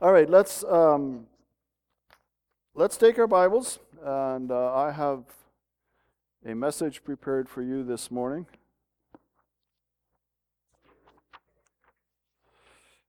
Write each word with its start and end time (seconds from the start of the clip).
All 0.00 0.12
right, 0.12 0.28
let's 0.28 0.64
um, 0.64 1.28
let's 2.74 2.96
take 2.96 3.16
our 3.16 3.28
Bibles, 3.28 3.78
and 4.02 4.50
uh, 4.50 4.74
I 4.74 4.90
have 4.90 5.22
a 6.44 6.52
message 6.52 7.04
prepared 7.04 7.48
for 7.48 7.62
you 7.62 7.84
this 7.84 8.10
morning. 8.10 8.46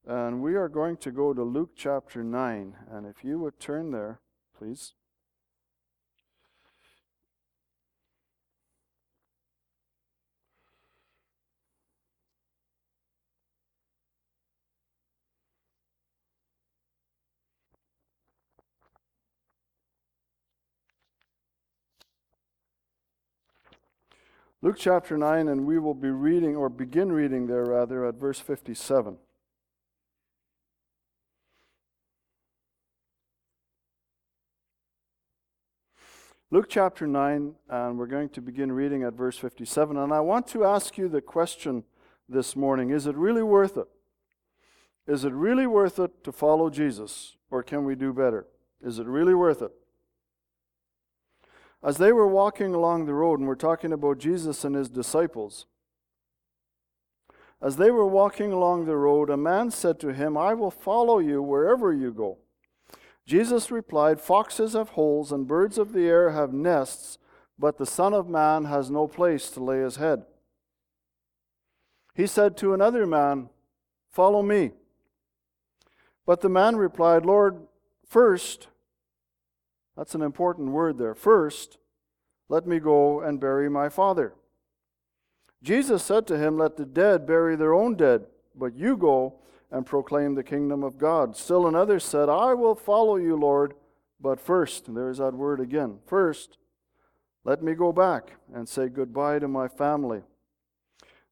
And 0.05 0.43
we 0.43 0.53
are 0.53 0.69
going 0.69 0.97
to 0.97 1.09
go 1.09 1.33
to 1.33 1.41
Luke 1.41 1.71
chapter 1.75 2.23
9. 2.23 2.75
And 2.91 3.07
if 3.07 3.23
you 3.23 3.39
would 3.39 3.59
turn 3.59 3.89
there, 3.89 4.19
please. 4.55 4.93
Luke 24.65 24.77
chapter 24.79 25.15
9, 25.15 25.47
and 25.47 25.67
we 25.67 25.77
will 25.77 25.93
be 25.93 26.09
reading, 26.09 26.55
or 26.55 26.69
begin 26.69 27.11
reading 27.11 27.45
there 27.45 27.65
rather, 27.65 28.03
at 28.03 28.15
verse 28.15 28.39
57. 28.39 29.15
Luke 36.49 36.65
chapter 36.67 37.05
9, 37.05 37.53
and 37.69 37.99
we're 37.99 38.07
going 38.07 38.27
to 38.29 38.41
begin 38.41 38.71
reading 38.71 39.03
at 39.03 39.13
verse 39.13 39.37
57. 39.37 39.97
And 39.97 40.11
I 40.11 40.21
want 40.21 40.47
to 40.47 40.65
ask 40.65 40.97
you 40.97 41.09
the 41.09 41.21
question 41.21 41.83
this 42.27 42.55
morning 42.55 42.89
Is 42.89 43.05
it 43.05 43.15
really 43.15 43.43
worth 43.43 43.77
it? 43.77 43.87
Is 45.05 45.25
it 45.25 45.33
really 45.33 45.67
worth 45.67 45.99
it 45.99 46.23
to 46.23 46.31
follow 46.31 46.71
Jesus, 46.71 47.37
or 47.51 47.61
can 47.61 47.85
we 47.85 47.93
do 47.93 48.11
better? 48.11 48.47
Is 48.81 48.97
it 48.97 49.05
really 49.05 49.35
worth 49.35 49.61
it? 49.61 49.73
As 51.85 51.97
they 51.97 52.11
were 52.11 52.27
walking 52.27 52.73
along 52.73 53.05
the 53.05 53.13
road, 53.13 53.37
and 53.37 53.47
we're 53.47 53.53
talking 53.53 53.93
about 53.93 54.17
Jesus 54.17 54.65
and 54.65 54.75
his 54.75 54.89
disciples, 54.89 55.67
as 57.61 57.75
they 57.75 57.91
were 57.91 58.07
walking 58.07 58.51
along 58.51 58.85
the 58.85 58.97
road, 58.97 59.29
a 59.29 59.37
man 59.37 59.69
said 59.69 59.99
to 59.99 60.11
him, 60.11 60.35
I 60.35 60.55
will 60.55 60.71
follow 60.71 61.19
you 61.19 61.43
wherever 61.43 61.93
you 61.93 62.11
go. 62.11 62.39
Jesus 63.27 63.69
replied, 63.69 64.19
Foxes 64.19 64.73
have 64.73 64.89
holes, 64.89 65.31
and 65.31 65.47
birds 65.47 65.77
of 65.77 65.93
the 65.93 66.07
air 66.07 66.31
have 66.31 66.51
nests, 66.51 67.19
but 67.57 67.77
the 67.77 67.85
Son 67.85 68.15
of 68.15 68.27
Man 68.27 68.65
has 68.65 68.89
no 68.89 69.07
place 69.07 69.51
to 69.51 69.63
lay 69.63 69.79
his 69.79 69.97
head. 69.97 70.23
He 72.15 72.25
said 72.25 72.57
to 72.57 72.73
another 72.73 73.05
man, 73.05 73.49
Follow 74.09 74.41
me. 74.41 74.71
But 76.25 76.41
the 76.41 76.49
man 76.49 76.77
replied, 76.77 77.27
Lord, 77.27 77.61
first, 78.07 78.69
that's 79.95 80.15
an 80.15 80.21
important 80.21 80.69
word 80.69 80.97
there. 80.97 81.15
First, 81.15 81.77
let 82.49 82.67
me 82.67 82.79
go 82.79 83.21
and 83.21 83.39
bury 83.39 83.69
my 83.69 83.89
father. 83.89 84.33
Jesus 85.63 86.03
said 86.03 86.27
to 86.27 86.37
him, 86.37 86.57
Let 86.57 86.77
the 86.77 86.85
dead 86.85 87.25
bury 87.25 87.55
their 87.55 87.73
own 87.73 87.95
dead, 87.95 88.25
but 88.55 88.75
you 88.75 88.97
go 88.97 89.39
and 89.71 89.85
proclaim 89.85 90.35
the 90.35 90.43
kingdom 90.43 90.83
of 90.83 90.97
God. 90.97 91.35
Still 91.35 91.67
another 91.67 91.99
said, 91.99 92.29
I 92.29 92.53
will 92.53 92.75
follow 92.75 93.15
you, 93.15 93.35
Lord, 93.35 93.73
but 94.19 94.39
first, 94.39 94.93
there's 94.93 95.17
that 95.17 95.33
word 95.33 95.59
again, 95.59 95.99
first, 96.05 96.57
let 97.43 97.61
me 97.61 97.73
go 97.73 97.91
back 97.91 98.37
and 98.53 98.67
say 98.67 98.89
goodbye 98.89 99.39
to 99.39 99.47
my 99.47 99.67
family. 99.67 100.21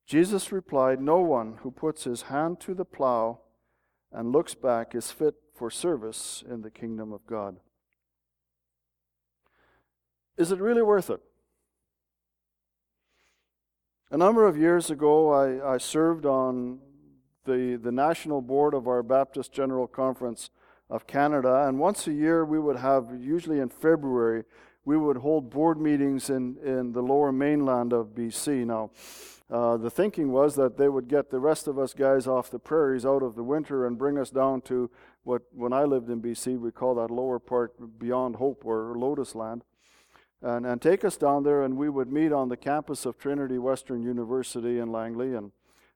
Jesus 0.05 0.51
replied, 0.51 1.01
No 1.01 1.19
one 1.19 1.57
who 1.61 1.71
puts 1.71 2.03
his 2.03 2.23
hand 2.23 2.59
to 2.61 2.73
the 2.73 2.85
plow 2.85 3.39
and 4.11 4.31
looks 4.31 4.53
back 4.53 4.93
is 4.93 5.11
fit 5.11 5.35
for 5.55 5.71
service 5.71 6.43
in 6.47 6.61
the 6.61 6.69
kingdom 6.69 7.11
of 7.11 7.25
God. 7.25 7.59
Is 10.35 10.51
it 10.51 10.59
really 10.59 10.81
worth 10.81 11.11
it? 11.11 11.21
A 14.09 14.17
number 14.17 14.47
of 14.47 14.57
years 14.57 14.89
ago, 14.89 15.31
I, 15.31 15.73
I 15.73 15.77
served 15.77 16.25
on 16.25 16.79
the, 17.45 17.79
the 17.81 17.91
national 17.91 18.41
board 18.41 18.73
of 18.73 18.87
our 18.87 19.03
Baptist 19.03 19.51
General 19.51 19.85
Conference 19.85 20.49
of 20.89 21.05
Canada, 21.05 21.67
and 21.67 21.77
once 21.77 22.07
a 22.07 22.13
year 22.13 22.45
we 22.45 22.59
would 22.59 22.77
have, 22.77 23.09
usually 23.19 23.59
in 23.59 23.69
February, 23.69 24.43
we 24.85 24.97
would 24.97 25.17
hold 25.17 25.51
board 25.51 25.79
meetings 25.79 26.29
in, 26.29 26.57
in 26.63 26.93
the 26.93 27.01
lower 27.01 27.31
mainland 27.31 27.93
of 27.93 28.15
BC. 28.15 28.65
Now, 28.65 28.89
uh, 29.51 29.77
the 29.77 29.89
thinking 29.89 30.31
was 30.31 30.55
that 30.55 30.77
they 30.77 30.89
would 30.89 31.07
get 31.07 31.29
the 31.29 31.39
rest 31.39 31.67
of 31.67 31.77
us 31.77 31.93
guys 31.93 32.25
off 32.25 32.49
the 32.49 32.59
prairies 32.59 33.05
out 33.05 33.21
of 33.21 33.35
the 33.35 33.43
winter 33.43 33.85
and 33.85 33.99
bring 33.99 34.17
us 34.17 34.31
down 34.31 34.61
to 34.61 34.89
what, 35.23 35.43
when 35.53 35.73
I 35.73 35.83
lived 35.83 36.09
in 36.09 36.21
BC, 36.21 36.59
we 36.59 36.71
call 36.71 36.95
that 36.95 37.11
lower 37.11 37.39
part 37.39 37.99
beyond 37.99 38.37
hope 38.37 38.63
or 38.65 38.95
lotus 38.97 39.35
land 39.35 39.63
and, 40.43 40.65
and 40.65 40.81
take 40.81 41.05
us 41.05 41.15
down 41.15 41.43
there, 41.43 41.63
and 41.63 41.77
we 41.77 41.89
would 41.89 42.11
meet 42.11 42.33
on 42.33 42.49
the 42.49 42.57
campus 42.57 43.05
of 43.05 43.17
Trinity 43.17 43.57
Western 43.57 44.03
University 44.03 44.77
in 44.77 44.91
Langley 44.91 45.35
and, 45.35 45.51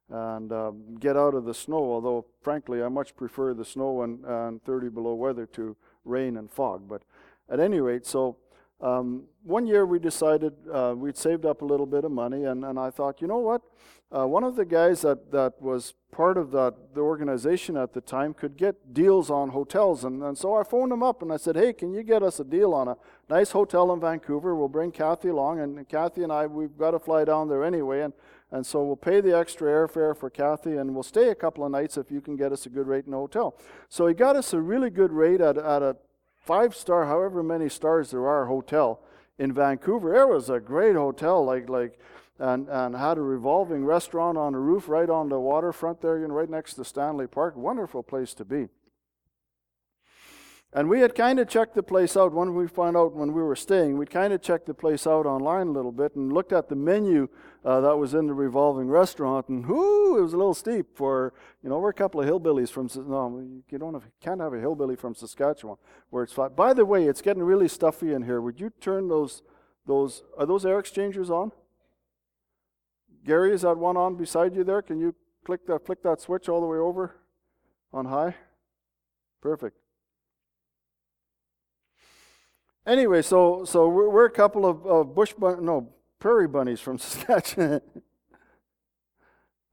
and 0.10 0.54
um, 0.54 0.96
get 1.00 1.18
out 1.18 1.36
of 1.36 1.44
the 1.44 1.54
snow. 1.54 1.92
Although, 1.92 2.26
frankly, 2.42 2.82
I 2.82 2.88
much 2.88 3.16
prefer 3.16 3.54
the 3.54 3.66
snow 3.66 4.04
and, 4.04 4.24
and 4.24 4.64
30 4.64 4.88
below 4.90 5.14
weather 5.16 5.46
to 5.48 5.76
rain 6.06 6.38
and 6.38 6.50
fog. 6.50 6.88
But 6.88 7.02
at 7.50 7.60
any 7.60 7.82
rate, 7.82 8.06
so 8.06 8.38
um, 8.80 9.24
one 9.44 9.68
year 9.68 9.86
we 9.86 10.00
decided 10.00 10.54
uh, 10.72 10.94
we'd 10.96 11.18
saved 11.18 11.46
up 11.46 11.62
a 11.62 11.66
little 11.66 11.86
bit 11.86 12.06
of 12.06 12.12
money, 12.12 12.46
and, 12.46 12.64
and 12.64 12.80
I 12.80 12.90
thought, 12.90 13.22
you 13.22 13.28
know 13.28 13.40
what? 13.40 13.62
Uh, 14.16 14.26
one 14.26 14.46
of 14.46 14.56
the 14.56 14.66
guys 14.66 15.02
that, 15.02 15.30
that 15.34 15.62
was 15.62 15.94
part 16.18 16.36
of 16.36 16.50
that, 16.50 16.74
the 16.96 17.00
organization 17.00 17.78
at 17.78 17.94
the 17.94 18.02
time 18.02 18.34
could 18.34 18.58
get 18.58 18.92
deals 18.92 19.30
on 19.30 19.50
hotels. 19.50 20.04
And, 20.04 20.24
and 20.24 20.36
so 20.36 20.56
I 20.56 20.64
phoned 20.64 20.92
him 20.92 21.04
up 21.04 21.22
and 21.22 21.32
I 21.32 21.38
said, 21.38 21.56
hey, 21.56 21.74
can 21.74 21.94
you 21.94 22.02
get 22.02 22.24
us 22.24 22.40
a 22.40 22.44
deal 22.44 22.74
on 22.74 22.88
a 22.88 22.98
nice 23.30 23.52
hotel 23.52 23.94
in 23.94 24.00
Vancouver? 24.00 24.56
We'll 24.56 24.68
bring 24.68 24.92
Kathy 24.92 25.28
along. 25.28 25.60
And 25.60 25.88
Kathy 25.88 26.24
and 26.24 26.32
I, 26.32 26.48
we've 26.48 26.76
got 26.76 26.92
to 26.92 27.00
fly 27.00 27.24
down 27.24 27.50
there 27.50 27.64
anyway. 27.64 28.02
And, 28.02 28.14
and 28.50 28.66
so 28.66 28.84
we'll 28.84 28.96
pay 28.96 29.22
the 29.22 29.38
extra 29.38 29.68
airfare 29.68 30.18
for 30.18 30.32
Kathy 30.32 30.78
and 30.78 30.96
we'll 30.96 31.04
stay 31.04 31.30
a 31.30 31.36
couple 31.36 31.64
of 31.64 31.72
nights 31.72 31.98
if 31.98 32.10
you 32.10 32.20
can 32.20 32.36
get 32.36 32.52
us 32.52 32.66
a 32.66 32.70
good 32.70 32.88
rate 32.88 33.06
in 33.06 33.14
a 33.14 33.18
hotel. 33.18 33.56
So 33.88 34.08
he 34.08 34.16
got 34.16 34.36
us 34.36 34.54
a 34.54 34.60
really 34.60 34.90
good 34.90 35.12
rate 35.12 35.40
at, 35.40 35.56
at 35.56 35.84
a 35.84 35.98
five 36.40 36.76
star, 36.76 37.06
however 37.06 37.44
many 37.44 37.70
stars 37.70 38.10
there 38.10 38.28
are, 38.28 38.48
hotel 38.48 39.04
in 39.38 39.54
Vancouver. 39.54 40.16
It 40.16 40.28
was 40.28 40.50
a 40.50 40.60
great 40.60 40.96
hotel, 40.96 41.46
like, 41.46 41.70
like, 41.70 42.00
and, 42.40 42.68
and 42.70 42.96
had 42.96 43.18
a 43.18 43.22
revolving 43.22 43.84
restaurant 43.86 44.38
on 44.38 44.54
the 44.54 44.60
roof 44.60 44.88
right 44.88 45.10
on 45.10 45.30
the 45.30 45.40
waterfront 45.40 46.02
there, 46.02 46.20
you 46.20 46.28
know, 46.28 46.34
right 46.34 46.50
next 46.50 46.76
to 46.76 46.86
Stanley 46.86 47.28
Park. 47.28 47.56
Wonderful 47.56 48.04
place 48.04 48.34
to 48.36 48.46
be. 48.46 48.68
And 50.74 50.90
we 50.90 51.00
had 51.00 51.16
kind 51.16 51.40
of 51.40 51.48
checked 51.48 51.76
the 51.76 51.84
place 51.84 52.18
out 52.18 52.34
when 52.34 52.54
we 52.54 52.68
found 52.68 52.98
out 52.98 53.16
when 53.16 53.32
we 53.32 53.42
were 53.42 53.56
staying. 53.56 53.98
We'd 53.98 54.10
kind 54.10 54.34
of 54.34 54.42
checked 54.42 54.66
the 54.66 54.74
place 54.74 55.08
out 55.08 55.26
online 55.26 55.68
a 55.68 55.72
little 55.72 55.94
bit 55.94 56.16
and 56.16 56.32
looked 56.32 56.52
at 56.52 56.68
the 56.68 56.76
menu 56.76 57.30
uh, 57.64 57.80
that 57.82 57.98
was 57.98 58.14
in 58.14 58.28
the 58.28 58.34
revolving 58.34 58.88
restaurant, 58.88 59.48
and 59.48 59.66
whoo, 59.66 60.18
it 60.18 60.22
was 60.22 60.34
a 60.34 60.38
little 60.38 60.54
steep 60.54 60.88
for 60.96 61.34
you 61.64 61.70
know 61.70 61.80
we're 61.80 61.90
a 61.90 61.94
couple 61.94 62.22
of 62.22 62.28
hillbillies 62.28 62.70
from 62.70 62.90
no 63.10 63.62
you 63.70 63.78
don't 63.78 63.94
have, 63.94 64.04
can't 64.22 64.42
have 64.42 64.54
a 64.54 64.60
hillbilly 64.60 64.98
from 64.98 65.16
Saskatchewan 65.16 65.78
where 66.10 66.24
it's 66.24 66.34
flat. 66.34 66.56
By 66.56 66.74
the 66.74 66.86
way, 66.86 67.06
it's 67.06 67.22
getting 67.22 67.44
really 67.44 67.70
stuffy 67.70 68.14
in 68.14 68.24
here. 68.24 68.42
Would 68.42 68.60
you 68.60 68.72
turn 68.82 69.08
those 69.08 69.44
those 69.86 70.24
are 70.38 70.46
those 70.46 70.66
air 70.66 70.80
exchangers 70.80 71.30
on? 71.30 71.54
Gary, 73.28 73.54
is 73.54 73.64
that 73.64 73.78
one 73.78 73.98
on 73.98 74.16
beside 74.16 74.56
you 74.56 74.64
there? 74.64 74.82
Can 74.82 75.02
you 75.02 75.14
click 75.46 75.68
that, 75.68 75.86
flick 75.86 76.02
that 76.04 76.22
switch 76.22 76.48
all 76.48 76.62
the 76.62 76.66
way 76.66 76.78
over 76.78 77.18
on 77.92 78.06
high? 78.06 78.36
Perfect. 79.42 79.78
Anyway, 82.86 83.22
so 83.22 83.66
so 83.66 83.90
we're, 83.90 84.10
we're 84.10 84.26
a 84.26 84.32
couple 84.32 84.66
of, 84.66 84.86
of 84.86 85.14
bush 85.14 85.34
bun- 85.34 85.66
no 85.66 85.90
prairie 86.20 86.48
bunnies 86.48 86.80
from 86.80 86.98
Saskatchewan, 87.00 87.82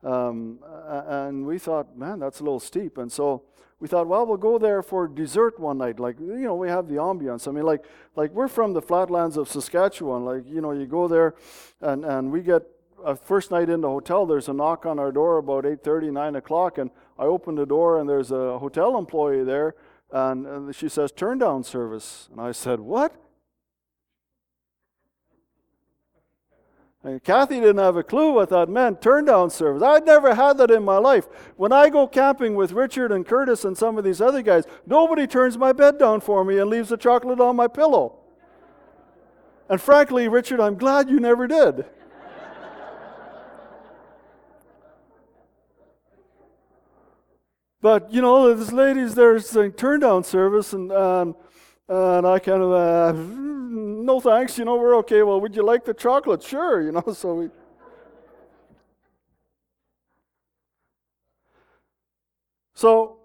um, 0.02 0.58
and 0.88 1.46
we 1.46 1.60
thought, 1.60 1.96
man, 1.96 2.18
that's 2.18 2.40
a 2.40 2.42
little 2.42 2.58
steep, 2.58 2.98
and 2.98 3.10
so 3.10 3.44
we 3.78 3.86
thought, 3.86 4.08
well, 4.08 4.26
we'll 4.26 4.36
go 4.36 4.58
there 4.58 4.82
for 4.82 5.06
dessert 5.06 5.60
one 5.60 5.78
night. 5.78 6.00
Like 6.00 6.18
you 6.18 6.38
know, 6.38 6.56
we 6.56 6.68
have 6.68 6.88
the 6.88 6.96
ambiance. 6.96 7.46
I 7.46 7.52
mean, 7.52 7.64
like 7.64 7.84
like 8.16 8.32
we're 8.32 8.48
from 8.48 8.72
the 8.72 8.82
flatlands 8.82 9.36
of 9.36 9.48
Saskatchewan. 9.48 10.24
Like 10.24 10.42
you 10.48 10.60
know, 10.60 10.72
you 10.72 10.86
go 10.86 11.06
there, 11.06 11.36
and 11.80 12.04
and 12.04 12.32
we 12.32 12.40
get 12.40 12.64
a 13.04 13.14
first 13.14 13.50
night 13.50 13.68
in 13.68 13.80
the 13.80 13.88
hotel, 13.88 14.26
there's 14.26 14.48
a 14.48 14.52
knock 14.52 14.86
on 14.86 14.98
our 14.98 15.12
door 15.12 15.38
about 15.38 15.64
8.30, 15.64 16.12
9 16.12 16.36
o'clock, 16.36 16.78
and 16.78 16.90
I 17.18 17.24
open 17.24 17.54
the 17.54 17.66
door 17.66 18.00
and 18.00 18.08
there's 18.08 18.30
a 18.30 18.58
hotel 18.58 18.98
employee 18.98 19.44
there, 19.44 19.74
and, 20.10 20.46
and 20.46 20.74
she 20.74 20.88
says, 20.88 21.12
turn 21.12 21.38
down 21.38 21.64
service. 21.64 22.28
And 22.32 22.40
I 22.40 22.52
said, 22.52 22.80
what? 22.80 23.14
And 27.04 27.22
Kathy 27.22 27.60
didn't 27.60 27.78
have 27.78 27.96
a 27.96 28.02
clue 28.02 28.32
what 28.32 28.48
that 28.48 28.70
meant, 28.70 29.02
turn 29.02 29.26
down 29.26 29.50
service. 29.50 29.82
I'd 29.82 30.06
never 30.06 30.34
had 30.34 30.56
that 30.56 30.70
in 30.70 30.82
my 30.82 30.96
life. 30.96 31.26
When 31.56 31.70
I 31.70 31.90
go 31.90 32.06
camping 32.06 32.54
with 32.54 32.72
Richard 32.72 33.12
and 33.12 33.26
Curtis 33.26 33.66
and 33.66 33.76
some 33.76 33.98
of 33.98 34.04
these 34.04 34.22
other 34.22 34.40
guys, 34.40 34.64
nobody 34.86 35.26
turns 35.26 35.58
my 35.58 35.74
bed 35.74 35.98
down 35.98 36.22
for 36.22 36.44
me 36.44 36.58
and 36.58 36.70
leaves 36.70 36.88
the 36.88 36.96
chocolate 36.96 37.40
on 37.40 37.56
my 37.56 37.68
pillow. 37.68 38.20
And 39.68 39.80
frankly, 39.80 40.28
Richard, 40.28 40.60
I'm 40.60 40.76
glad 40.76 41.10
you 41.10 41.20
never 41.20 41.46
did. 41.46 41.84
But 47.84 48.10
you 48.10 48.22
know, 48.22 48.54
this 48.54 48.72
lady's 48.72 49.14
there 49.14 49.38
saying 49.38 49.72
turn 49.72 50.00
down 50.00 50.24
service, 50.24 50.72
and 50.72 50.90
and, 50.90 51.34
and 51.86 52.26
I 52.26 52.38
kind 52.38 52.62
of 52.62 52.72
uh, 52.72 53.12
no 53.12 54.20
thanks. 54.20 54.56
You 54.56 54.64
know, 54.64 54.76
we're 54.76 54.96
okay. 55.00 55.22
Well, 55.22 55.38
would 55.42 55.54
you 55.54 55.62
like 55.62 55.84
the 55.84 55.92
chocolate? 55.92 56.42
Sure. 56.42 56.80
You 56.80 56.92
know, 56.92 57.04
so 57.12 57.34
we. 57.34 57.50
So 62.72 63.18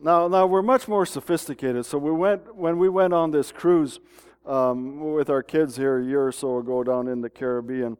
now, 0.00 0.26
now 0.26 0.44
we're 0.46 0.62
much 0.62 0.88
more 0.88 1.06
sophisticated. 1.06 1.86
So 1.86 1.98
we 1.98 2.10
went 2.10 2.56
when 2.56 2.78
we 2.78 2.88
went 2.88 3.14
on 3.14 3.30
this 3.30 3.52
cruise 3.52 4.00
um, 4.44 5.14
with 5.14 5.30
our 5.30 5.44
kids 5.44 5.76
here 5.76 6.00
a 6.00 6.04
year 6.04 6.26
or 6.26 6.32
so 6.32 6.58
ago 6.58 6.82
down 6.82 7.06
in 7.06 7.20
the 7.20 7.30
Caribbean. 7.30 7.96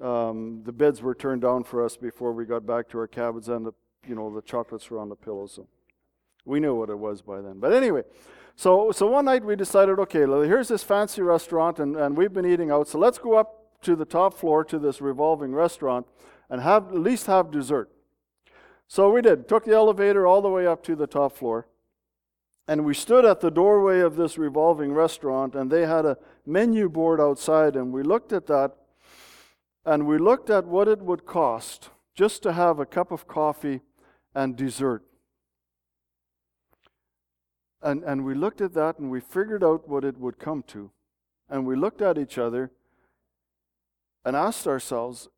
Um, 0.00 0.62
the 0.64 0.72
beds 0.72 1.02
were 1.02 1.14
turned 1.14 1.42
down 1.42 1.62
for 1.62 1.84
us 1.84 1.96
before 1.96 2.32
we 2.32 2.46
got 2.46 2.66
back 2.66 2.88
to 2.88 2.98
our 2.98 3.06
cabins, 3.06 3.48
and 3.48 3.64
the 3.64 3.74
you 4.08 4.14
know 4.14 4.34
the 4.34 4.42
chocolates 4.42 4.90
were 4.90 4.98
on 4.98 5.08
the 5.08 5.16
pillows. 5.16 5.52
So 5.52 5.66
we 6.44 6.60
knew 6.60 6.74
what 6.74 6.90
it 6.90 6.98
was 6.98 7.22
by 7.22 7.40
then. 7.40 7.58
But 7.58 7.72
anyway, 7.72 8.02
so 8.56 8.92
so 8.92 9.06
one 9.06 9.24
night 9.24 9.44
we 9.44 9.56
decided, 9.56 9.98
okay, 10.00 10.20
here's 10.20 10.68
this 10.68 10.82
fancy 10.82 11.22
restaurant, 11.22 11.78
and, 11.78 11.96
and 11.96 12.16
we've 12.16 12.32
been 12.32 12.46
eating 12.46 12.70
out. 12.70 12.88
So 12.88 12.98
let's 12.98 13.18
go 13.18 13.34
up 13.34 13.80
to 13.82 13.96
the 13.96 14.04
top 14.04 14.34
floor 14.34 14.64
to 14.64 14.78
this 14.78 15.00
revolving 15.00 15.54
restaurant 15.54 16.06
and 16.48 16.60
have 16.60 16.88
at 16.88 16.98
least 16.98 17.26
have 17.26 17.50
dessert. 17.50 17.90
So 18.86 19.10
we 19.10 19.22
did. 19.22 19.48
Took 19.48 19.64
the 19.64 19.72
elevator 19.72 20.26
all 20.26 20.42
the 20.42 20.50
way 20.50 20.66
up 20.66 20.82
to 20.84 20.94
the 20.94 21.06
top 21.06 21.36
floor. 21.36 21.66
And 22.66 22.84
we 22.84 22.94
stood 22.94 23.24
at 23.24 23.40
the 23.40 23.50
doorway 23.50 24.00
of 24.00 24.16
this 24.16 24.38
revolving 24.38 24.92
restaurant, 24.92 25.54
and 25.54 25.70
they 25.70 25.84
had 25.84 26.06
a 26.06 26.16
menu 26.46 26.88
board 26.88 27.20
outside, 27.20 27.76
and 27.76 27.92
we 27.92 28.02
looked 28.02 28.32
at 28.32 28.46
that, 28.46 28.74
and 29.84 30.06
we 30.06 30.16
looked 30.16 30.48
at 30.48 30.66
what 30.66 30.88
it 30.88 31.02
would 31.02 31.26
cost 31.26 31.90
just 32.14 32.42
to 32.42 32.52
have 32.52 32.78
a 32.78 32.86
cup 32.86 33.10
of 33.10 33.26
coffee 33.26 33.82
and 34.34 34.56
dessert. 34.56 35.02
And, 37.82 38.02
and 38.02 38.24
we 38.24 38.34
looked 38.34 38.60
at 38.60 38.72
that, 38.74 38.98
and 38.98 39.10
we 39.10 39.20
figured 39.20 39.62
out 39.62 39.88
what 39.88 40.04
it 40.04 40.18
would 40.18 40.38
come 40.38 40.62
to. 40.68 40.90
And 41.48 41.66
we 41.66 41.76
looked 41.76 42.00
at 42.00 42.16
each 42.16 42.38
other 42.38 42.70
and 44.24 44.34
asked 44.34 44.66
ourselves, 44.66 45.28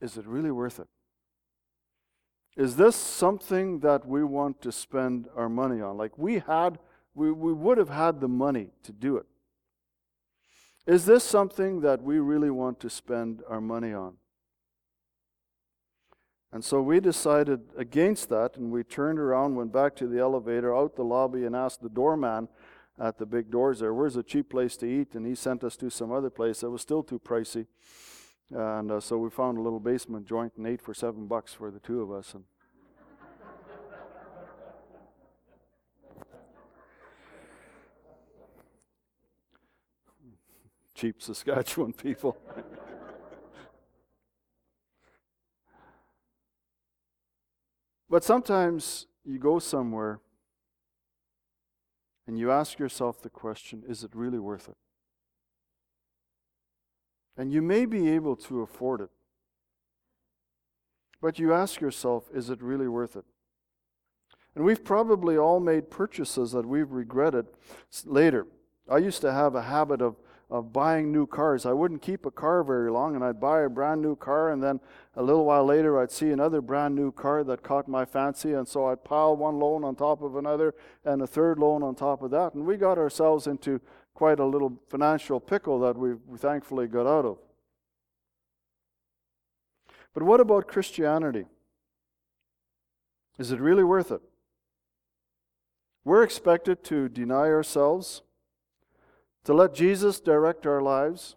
is 0.00 0.16
it 0.16 0.26
really 0.26 0.50
worth 0.50 0.80
it? 0.80 0.88
Is 2.56 2.76
this 2.76 2.96
something 2.96 3.80
that 3.80 4.06
we 4.06 4.24
want 4.24 4.60
to 4.62 4.72
spend 4.72 5.28
our 5.36 5.48
money 5.48 5.80
on? 5.80 5.96
Like 5.96 6.18
we 6.18 6.40
had, 6.40 6.78
we, 7.14 7.30
we 7.30 7.52
would 7.52 7.78
have 7.78 7.88
had 7.88 8.20
the 8.20 8.28
money 8.28 8.70
to 8.82 8.92
do 8.92 9.16
it. 9.16 9.26
Is 10.86 11.06
this 11.06 11.22
something 11.22 11.82
that 11.82 12.02
we 12.02 12.18
really 12.18 12.50
want 12.50 12.80
to 12.80 12.90
spend 12.90 13.42
our 13.48 13.60
money 13.60 13.92
on? 13.92 14.14
And 16.52 16.64
so 16.64 16.82
we 16.82 16.98
decided 16.98 17.60
against 17.76 18.28
that, 18.30 18.56
and 18.56 18.72
we 18.72 18.82
turned 18.82 19.20
around, 19.20 19.54
went 19.54 19.72
back 19.72 19.94
to 19.96 20.08
the 20.08 20.18
elevator, 20.18 20.74
out 20.74 20.96
the 20.96 21.04
lobby, 21.04 21.44
and 21.44 21.54
asked 21.54 21.80
the 21.80 21.88
doorman 21.88 22.48
at 22.98 23.18
the 23.18 23.26
big 23.26 23.50
doors 23.50 23.78
there, 23.78 23.94
where's 23.94 24.16
a 24.16 24.22
cheap 24.22 24.50
place 24.50 24.76
to 24.78 24.86
eat? 24.86 25.14
And 25.14 25.24
he 25.24 25.36
sent 25.36 25.64
us 25.64 25.76
to 25.76 25.90
some 25.90 26.12
other 26.12 26.28
place 26.28 26.60
that 26.60 26.70
was 26.70 26.82
still 26.82 27.02
too 27.02 27.20
pricey. 27.20 27.66
And 28.50 28.90
uh, 28.90 29.00
so 29.00 29.16
we 29.16 29.30
found 29.30 29.58
a 29.58 29.60
little 29.60 29.78
basement 29.78 30.26
joint 30.26 30.54
and 30.56 30.66
ate 30.66 30.82
for 30.82 30.92
seven 30.92 31.28
bucks 31.28 31.54
for 31.54 31.70
the 31.70 31.78
two 31.78 32.02
of 32.02 32.10
us. 32.10 32.34
And 32.34 32.42
cheap 40.94 41.22
Saskatchewan 41.22 41.92
people. 41.92 42.36
but 48.10 48.24
sometimes 48.24 49.06
you 49.24 49.38
go 49.38 49.58
somewhere 49.58 50.20
and 52.26 52.38
you 52.38 52.50
ask 52.50 52.78
yourself 52.78 53.22
the 53.22 53.30
question 53.30 53.82
is 53.88 54.04
it 54.04 54.10
really 54.14 54.38
worth 54.38 54.68
it? 54.68 54.76
And 57.36 57.52
you 57.52 57.62
may 57.62 57.86
be 57.86 58.10
able 58.10 58.36
to 58.36 58.60
afford 58.60 59.00
it. 59.00 59.10
But 61.22 61.38
you 61.38 61.52
ask 61.52 61.80
yourself, 61.80 62.28
is 62.34 62.50
it 62.50 62.62
really 62.62 62.88
worth 62.88 63.14
it? 63.14 63.24
And 64.54 64.64
we've 64.64 64.84
probably 64.84 65.36
all 65.36 65.60
made 65.60 65.90
purchases 65.90 66.52
that 66.52 66.66
we've 66.66 66.90
regretted 66.90 67.46
later. 68.04 68.46
I 68.90 68.98
used 68.98 69.20
to 69.20 69.32
have 69.32 69.54
a 69.54 69.62
habit 69.62 70.02
of, 70.02 70.16
of 70.50 70.72
buying 70.72 71.12
new 71.12 71.26
cars. 71.26 71.64
I 71.64 71.72
wouldn't 71.72 72.02
keep 72.02 72.26
a 72.26 72.30
car 72.30 72.64
very 72.64 72.90
long, 72.90 73.14
and 73.14 73.24
I'd 73.24 73.40
buy 73.40 73.62
a 73.62 73.68
brand 73.68 74.02
new 74.02 74.16
car, 74.16 74.50
and 74.50 74.62
then 74.62 74.80
a 75.14 75.22
little 75.22 75.44
while 75.44 75.64
later 75.64 76.00
I'd 76.00 76.10
see 76.10 76.30
another 76.30 76.60
brand 76.60 76.94
new 76.94 77.12
car 77.12 77.44
that 77.44 77.62
caught 77.62 77.86
my 77.86 78.04
fancy, 78.04 78.52
and 78.52 78.66
so 78.66 78.86
I'd 78.86 79.04
pile 79.04 79.36
one 79.36 79.58
loan 79.58 79.84
on 79.84 79.94
top 79.94 80.22
of 80.22 80.36
another 80.36 80.74
and 81.04 81.22
a 81.22 81.26
third 81.26 81.58
loan 81.58 81.82
on 81.82 81.94
top 81.94 82.22
of 82.22 82.30
that. 82.32 82.54
And 82.54 82.66
we 82.66 82.76
got 82.76 82.98
ourselves 82.98 83.46
into 83.46 83.80
quite 84.14 84.40
a 84.40 84.44
little 84.44 84.78
financial 84.88 85.38
pickle 85.38 85.78
that 85.80 85.96
we 85.96 86.14
thankfully 86.36 86.88
got 86.88 87.06
out 87.06 87.24
of. 87.24 87.38
But 90.12 90.24
what 90.24 90.40
about 90.40 90.66
Christianity? 90.66 91.46
Is 93.38 93.52
it 93.52 93.60
really 93.60 93.84
worth 93.84 94.10
it? 94.10 94.20
We're 96.04 96.24
expected 96.24 96.82
to 96.84 97.08
deny 97.08 97.46
ourselves, 97.46 98.22
to 99.44 99.54
let 99.54 99.74
Jesus 99.74 100.20
direct 100.20 100.66
our 100.66 100.80
lives. 100.80 101.36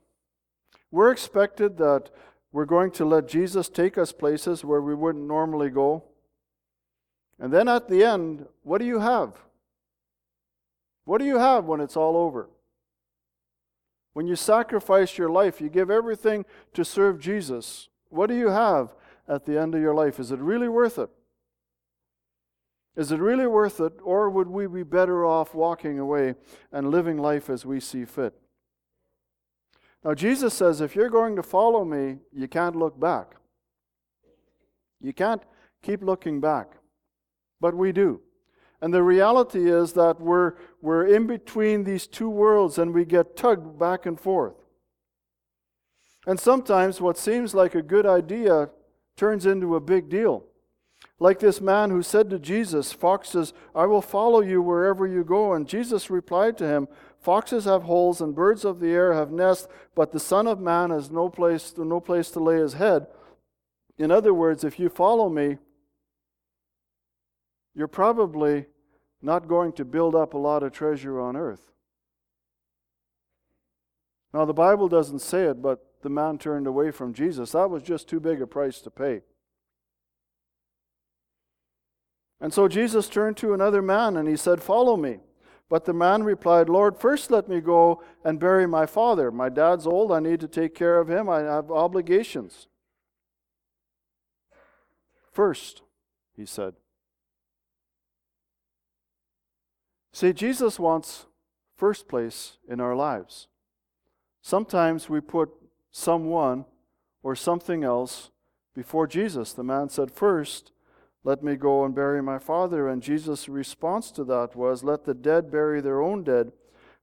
We're 0.91 1.11
expected 1.11 1.77
that 1.77 2.09
we're 2.51 2.65
going 2.65 2.91
to 2.91 3.05
let 3.05 3.27
Jesus 3.27 3.69
take 3.69 3.97
us 3.97 4.11
places 4.11 4.63
where 4.63 4.81
we 4.81 4.93
wouldn't 4.93 5.27
normally 5.27 5.69
go. 5.69 6.03
And 7.39 7.51
then 7.51 7.67
at 7.67 7.89
the 7.89 8.03
end, 8.03 8.45
what 8.61 8.77
do 8.77 8.85
you 8.85 8.99
have? 8.99 9.33
What 11.05 11.17
do 11.17 11.25
you 11.25 11.39
have 11.39 11.65
when 11.65 11.81
it's 11.81 11.97
all 11.97 12.15
over? 12.15 12.49
When 14.13 14.27
you 14.27 14.35
sacrifice 14.35 15.17
your 15.17 15.29
life, 15.29 15.59
you 15.59 15.69
give 15.69 15.89
everything 15.89 16.45
to 16.73 16.85
serve 16.85 17.19
Jesus. 17.19 17.89
What 18.09 18.27
do 18.27 18.37
you 18.37 18.49
have 18.49 18.93
at 19.27 19.45
the 19.45 19.59
end 19.59 19.73
of 19.73 19.81
your 19.81 19.95
life? 19.95 20.19
Is 20.19 20.31
it 20.31 20.39
really 20.39 20.69
worth 20.69 20.99
it? 20.99 21.09
Is 22.95 23.11
it 23.11 23.19
really 23.19 23.47
worth 23.47 23.79
it, 23.79 23.93
or 24.03 24.29
would 24.29 24.47
we 24.47 24.67
be 24.67 24.83
better 24.83 25.25
off 25.25 25.55
walking 25.55 25.97
away 25.97 26.35
and 26.71 26.91
living 26.91 27.17
life 27.17 27.49
as 27.49 27.65
we 27.65 27.79
see 27.79 28.05
fit? 28.05 28.33
Now, 30.03 30.13
Jesus 30.13 30.53
says 30.53 30.81
if 30.81 30.95
you're 30.95 31.09
going 31.09 31.35
to 31.35 31.43
follow 31.43 31.85
me, 31.85 32.17
you 32.31 32.47
can't 32.47 32.75
look 32.75 32.99
back. 32.99 33.35
You 35.01 35.13
can't 35.13 35.41
keep 35.81 36.03
looking 36.03 36.39
back. 36.39 36.71
But 37.59 37.75
we 37.75 37.91
do. 37.91 38.21
And 38.81 38.93
the 38.93 39.01
reality 39.01 39.71
is 39.71 39.93
that 39.93 40.19
we're, 40.19 40.55
we're 40.81 41.07
in 41.07 41.25
between 41.25 41.85
these 41.85 42.05
two 42.05 42.29
worlds 42.29 42.77
and 42.77 42.93
we 42.93 43.05
get 43.05 43.37
tugged 43.37 43.79
back 43.79 44.05
and 44.05 44.19
forth. 44.19 44.55
And 46.27 46.39
sometimes 46.39 46.99
what 46.99 47.17
seems 47.17 47.53
like 47.53 47.75
a 47.75 47.81
good 47.81 48.05
idea 48.05 48.69
turns 49.15 49.45
into 49.45 49.75
a 49.75 49.79
big 49.79 50.09
deal. 50.09 50.45
Like 51.19 51.39
this 51.39 51.61
man 51.61 51.89
who 51.89 52.01
said 52.01 52.29
to 52.29 52.39
Jesus, 52.39 52.91
Foxes, 52.91 53.53
I 53.73 53.85
will 53.85 54.01
follow 54.01 54.41
you 54.41 54.61
wherever 54.61 55.07
you 55.07 55.23
go. 55.23 55.53
And 55.53 55.67
Jesus 55.67 56.09
replied 56.09 56.57
to 56.57 56.67
him, 56.67 56.87
Foxes 57.19 57.65
have 57.65 57.83
holes 57.83 58.19
and 58.19 58.35
birds 58.35 58.65
of 58.65 58.79
the 58.79 58.89
air 58.89 59.13
have 59.13 59.31
nests, 59.31 59.67
but 59.95 60.11
the 60.11 60.19
Son 60.19 60.47
of 60.47 60.59
Man 60.59 60.89
has 60.89 61.09
no 61.09 61.29
place, 61.29 61.73
no 61.77 62.01
place 62.01 62.29
to 62.31 62.39
lay 62.39 62.57
his 62.57 62.73
head. 62.73 63.07
In 63.97 64.11
other 64.11 64.33
words, 64.33 64.63
if 64.63 64.79
you 64.79 64.89
follow 64.89 65.29
me, 65.29 65.57
you're 67.73 67.87
probably 67.87 68.65
not 69.21 69.47
going 69.47 69.71
to 69.73 69.85
build 69.85 70.15
up 70.15 70.33
a 70.33 70.37
lot 70.37 70.63
of 70.63 70.73
treasure 70.73 71.19
on 71.21 71.37
earth. 71.37 71.71
Now, 74.33 74.45
the 74.45 74.53
Bible 74.53 74.89
doesn't 74.89 75.19
say 75.19 75.45
it, 75.45 75.61
but 75.61 75.85
the 76.01 76.09
man 76.09 76.37
turned 76.37 76.67
away 76.67 76.91
from 76.91 77.13
Jesus. 77.13 77.51
That 77.51 77.69
was 77.69 77.83
just 77.83 78.09
too 78.09 78.19
big 78.19 78.41
a 78.41 78.47
price 78.47 78.81
to 78.81 78.89
pay. 78.91 79.21
And 82.43 82.53
so 82.53 82.67
Jesus 82.67 83.07
turned 83.07 83.37
to 83.37 83.53
another 83.53 83.81
man 83.81 84.17
and 84.17 84.27
he 84.27 84.35
said, 84.35 84.61
Follow 84.61 84.97
me. 84.97 85.19
But 85.69 85.85
the 85.85 85.93
man 85.93 86.23
replied, 86.23 86.67
Lord, 86.67 86.97
first 86.97 87.31
let 87.31 87.47
me 87.47 87.61
go 87.61 88.03
and 88.25 88.37
bury 88.37 88.67
my 88.67 88.85
father. 88.85 89.31
My 89.31 89.47
dad's 89.47 89.87
old. 89.87 90.11
I 90.11 90.19
need 90.19 90.41
to 90.41 90.49
take 90.49 90.75
care 90.75 90.99
of 90.99 91.07
him. 91.07 91.29
I 91.29 91.39
have 91.39 91.71
obligations. 91.71 92.67
First, 95.31 95.83
he 96.35 96.45
said. 96.45 96.73
See, 100.11 100.33
Jesus 100.33 100.77
wants 100.77 101.27
first 101.77 102.09
place 102.09 102.57
in 102.67 102.81
our 102.81 102.93
lives. 102.93 103.47
Sometimes 104.41 105.07
we 105.07 105.21
put 105.21 105.49
someone 105.91 106.65
or 107.23 107.37
something 107.37 107.85
else 107.85 108.31
before 108.75 109.07
Jesus. 109.07 109.53
The 109.53 109.63
man 109.63 109.87
said, 109.87 110.11
First, 110.11 110.73
let 111.23 111.43
me 111.43 111.55
go 111.55 111.85
and 111.85 111.95
bury 111.95 112.21
my 112.21 112.39
father. 112.39 112.87
And 112.87 113.01
Jesus' 113.01 113.47
response 113.47 114.11
to 114.11 114.23
that 114.25 114.55
was, 114.55 114.83
Let 114.83 115.05
the 115.05 115.13
dead 115.13 115.51
bury 115.51 115.81
their 115.81 116.01
own 116.01 116.23
dead, 116.23 116.51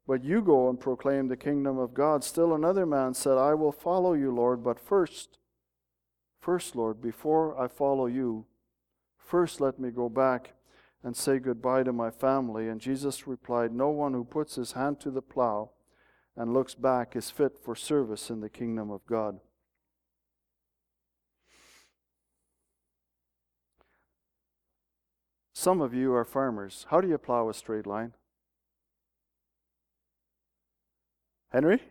but 0.06 0.24
you 0.24 0.42
go 0.42 0.68
and 0.68 0.78
proclaim 0.78 1.28
the 1.28 1.36
kingdom 1.36 1.78
of 1.78 1.94
God. 1.94 2.24
Still 2.24 2.54
another 2.54 2.86
man 2.86 3.14
said, 3.14 3.38
I 3.38 3.54
will 3.54 3.72
follow 3.72 4.12
you, 4.12 4.34
Lord, 4.34 4.62
but 4.62 4.78
first, 4.78 5.38
first, 6.40 6.76
Lord, 6.76 7.00
before 7.00 7.58
I 7.60 7.68
follow 7.68 8.06
you, 8.06 8.46
First, 9.30 9.60
let 9.60 9.78
me 9.78 9.92
go 9.92 10.08
back 10.08 10.54
and 11.04 11.16
say 11.16 11.38
goodbye 11.38 11.84
to 11.84 11.92
my 11.92 12.10
family. 12.10 12.66
And 12.66 12.80
Jesus 12.80 13.28
replied, 13.28 13.72
No 13.72 13.88
one 13.88 14.12
who 14.12 14.24
puts 14.24 14.56
his 14.56 14.72
hand 14.72 14.98
to 15.02 15.10
the 15.12 15.22
plow 15.22 15.70
and 16.36 16.52
looks 16.52 16.74
back 16.74 17.14
is 17.14 17.30
fit 17.30 17.56
for 17.56 17.76
service 17.76 18.28
in 18.28 18.40
the 18.40 18.48
kingdom 18.48 18.90
of 18.90 19.06
God. 19.06 19.38
Some 25.60 25.82
of 25.82 25.92
you 25.92 26.14
are 26.14 26.24
farmers. 26.24 26.86
How 26.88 27.02
do 27.02 27.08
you 27.08 27.18
plow 27.18 27.50
a 27.50 27.52
straight 27.52 27.86
line? 27.86 28.14
Henry? 31.50 31.82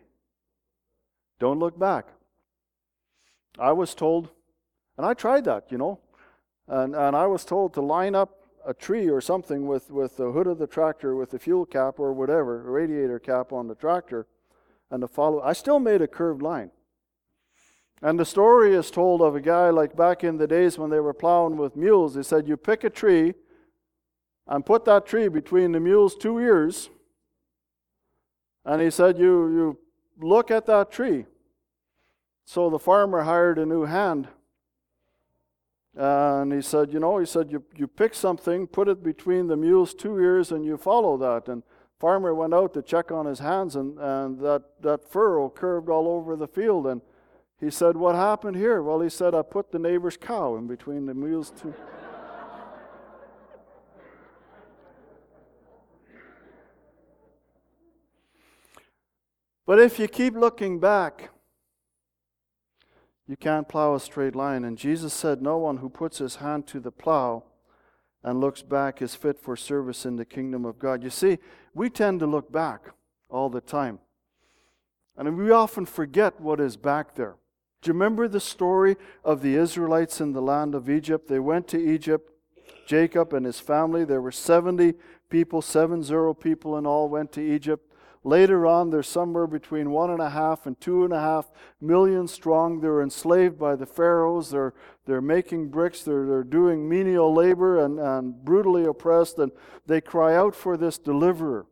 Don't 1.38 1.60
look 1.60 1.78
back. 1.78 2.08
I 3.60 3.70
was 3.70 3.94
told, 3.94 4.30
and 4.96 5.06
I 5.06 5.14
tried 5.14 5.44
that, 5.44 5.70
you 5.70 5.78
know, 5.78 6.00
and, 6.66 6.96
and 6.96 7.14
I 7.14 7.28
was 7.28 7.44
told 7.44 7.72
to 7.74 7.80
line 7.80 8.16
up 8.16 8.40
a 8.66 8.74
tree 8.74 9.08
or 9.08 9.20
something 9.20 9.68
with, 9.68 9.88
with 9.88 10.16
the 10.16 10.32
hood 10.32 10.48
of 10.48 10.58
the 10.58 10.66
tractor 10.66 11.14
with 11.14 11.30
the 11.30 11.38
fuel 11.38 11.64
cap 11.64 12.00
or 12.00 12.12
whatever, 12.12 12.64
radiator 12.64 13.20
cap 13.20 13.52
on 13.52 13.68
the 13.68 13.76
tractor, 13.76 14.26
and 14.90 15.00
to 15.02 15.06
follow. 15.06 15.42
I 15.42 15.52
still 15.52 15.78
made 15.78 16.02
a 16.02 16.08
curved 16.08 16.42
line. 16.42 16.72
And 18.02 18.18
the 18.18 18.26
story 18.26 18.74
is 18.74 18.90
told 18.90 19.22
of 19.22 19.36
a 19.36 19.40
guy 19.40 19.70
like 19.70 19.94
back 19.94 20.24
in 20.24 20.38
the 20.38 20.48
days 20.48 20.76
when 20.76 20.90
they 20.90 20.98
were 20.98 21.14
plowing 21.14 21.56
with 21.56 21.76
mules. 21.76 22.14
They 22.14 22.24
said, 22.24 22.48
You 22.48 22.56
pick 22.56 22.82
a 22.82 22.90
tree 22.90 23.34
and 24.46 24.66
put 24.66 24.84
that 24.84 25.06
tree 25.06 25.28
between 25.28 25.72
the 25.72 25.80
mule's 25.80 26.14
two 26.14 26.38
ears. 26.38 26.90
And 28.64 28.82
he 28.82 28.90
said, 28.90 29.18
You, 29.18 29.48
you 29.52 29.78
look 30.20 30.50
at 30.50 30.66
that 30.66 30.90
tree. 30.90 31.26
So 32.44 32.68
the 32.68 32.78
farmer 32.78 33.22
hired 33.22 33.58
a 33.58 33.66
new 33.66 33.84
hand 33.84 34.28
and 35.94 36.52
he 36.52 36.62
said, 36.62 36.92
you 36.92 37.00
know, 37.00 37.18
he 37.18 37.26
said, 37.26 37.50
you, 37.50 37.64
you 37.76 37.86
pick 37.86 38.14
something, 38.14 38.66
put 38.66 38.88
it 38.88 39.02
between 39.02 39.48
the 39.48 39.56
mule's 39.56 39.92
two 39.92 40.18
ears, 40.18 40.52
and 40.52 40.64
you 40.64 40.76
follow 40.76 41.16
that. 41.18 41.48
And 41.48 41.62
farmer 41.98 42.34
went 42.34 42.54
out 42.54 42.74
to 42.74 42.82
check 42.82 43.10
on 43.10 43.26
his 43.26 43.40
hands, 43.40 43.76
and, 43.76 43.98
and 43.98 44.38
that, 44.40 44.62
that 44.82 45.04
furrow 45.04 45.48
curved 45.50 45.88
all 45.88 46.06
over 46.06 46.36
the 46.36 46.46
field. 46.46 46.86
And 46.86 47.00
he 47.58 47.70
said, 47.70 47.96
what 47.96 48.14
happened 48.14 48.56
here? 48.56 48.82
Well, 48.82 49.00
he 49.00 49.10
said, 49.10 49.34
I 49.34 49.42
put 49.42 49.72
the 49.72 49.78
neighbor's 49.78 50.16
cow 50.16 50.56
in 50.56 50.66
between 50.66 51.06
the 51.06 51.14
mule's 51.14 51.50
two. 51.50 51.74
But 59.70 59.78
if 59.78 60.00
you 60.00 60.08
keep 60.08 60.34
looking 60.34 60.80
back, 60.80 61.30
you 63.28 63.36
can't 63.36 63.68
plow 63.68 63.94
a 63.94 64.00
straight 64.00 64.34
line. 64.34 64.64
And 64.64 64.76
Jesus 64.76 65.14
said, 65.14 65.40
No 65.40 65.58
one 65.58 65.76
who 65.76 65.88
puts 65.88 66.18
his 66.18 66.34
hand 66.34 66.66
to 66.66 66.80
the 66.80 66.90
plow 66.90 67.44
and 68.24 68.40
looks 68.40 68.62
back 68.62 69.00
is 69.00 69.14
fit 69.14 69.38
for 69.38 69.54
service 69.54 70.04
in 70.04 70.16
the 70.16 70.24
kingdom 70.24 70.64
of 70.64 70.80
God. 70.80 71.04
You 71.04 71.10
see, 71.10 71.38
we 71.72 71.88
tend 71.88 72.18
to 72.18 72.26
look 72.26 72.50
back 72.50 72.94
all 73.28 73.48
the 73.48 73.60
time. 73.60 74.00
And 75.16 75.38
we 75.38 75.52
often 75.52 75.86
forget 75.86 76.40
what 76.40 76.58
is 76.58 76.76
back 76.76 77.14
there. 77.14 77.36
Do 77.80 77.90
you 77.90 77.92
remember 77.92 78.26
the 78.26 78.40
story 78.40 78.96
of 79.24 79.40
the 79.40 79.54
Israelites 79.54 80.20
in 80.20 80.32
the 80.32 80.42
land 80.42 80.74
of 80.74 80.90
Egypt? 80.90 81.28
They 81.28 81.38
went 81.38 81.68
to 81.68 81.78
Egypt. 81.78 82.32
Jacob 82.88 83.32
and 83.32 83.46
his 83.46 83.60
family, 83.60 84.04
there 84.04 84.20
were 84.20 84.32
70 84.32 84.94
people, 85.28 85.62
seven 85.62 86.02
zero 86.02 86.34
people 86.34 86.76
in 86.76 86.86
all, 86.86 87.08
went 87.08 87.30
to 87.34 87.40
Egypt. 87.40 87.89
Later 88.22 88.66
on, 88.66 88.90
they're 88.90 89.02
somewhere 89.02 89.46
between 89.46 89.90
one 89.90 90.10
and 90.10 90.20
a 90.20 90.28
half 90.28 90.66
and 90.66 90.78
two 90.78 91.04
and 91.04 91.12
a 91.12 91.20
half 91.20 91.50
million 91.80 92.28
strong. 92.28 92.80
They're 92.80 93.00
enslaved 93.00 93.58
by 93.58 93.76
the 93.76 93.86
pharaohs. 93.86 94.50
They're, 94.50 94.74
they're 95.06 95.22
making 95.22 95.70
bricks. 95.70 96.02
They're, 96.02 96.26
they're 96.26 96.44
doing 96.44 96.86
menial 96.86 97.32
labor 97.32 97.82
and, 97.82 97.98
and 97.98 98.44
brutally 98.44 98.84
oppressed. 98.84 99.38
And 99.38 99.52
they 99.86 100.02
cry 100.02 100.36
out 100.36 100.54
for 100.54 100.76
this 100.76 100.98
deliverer. 100.98 101.66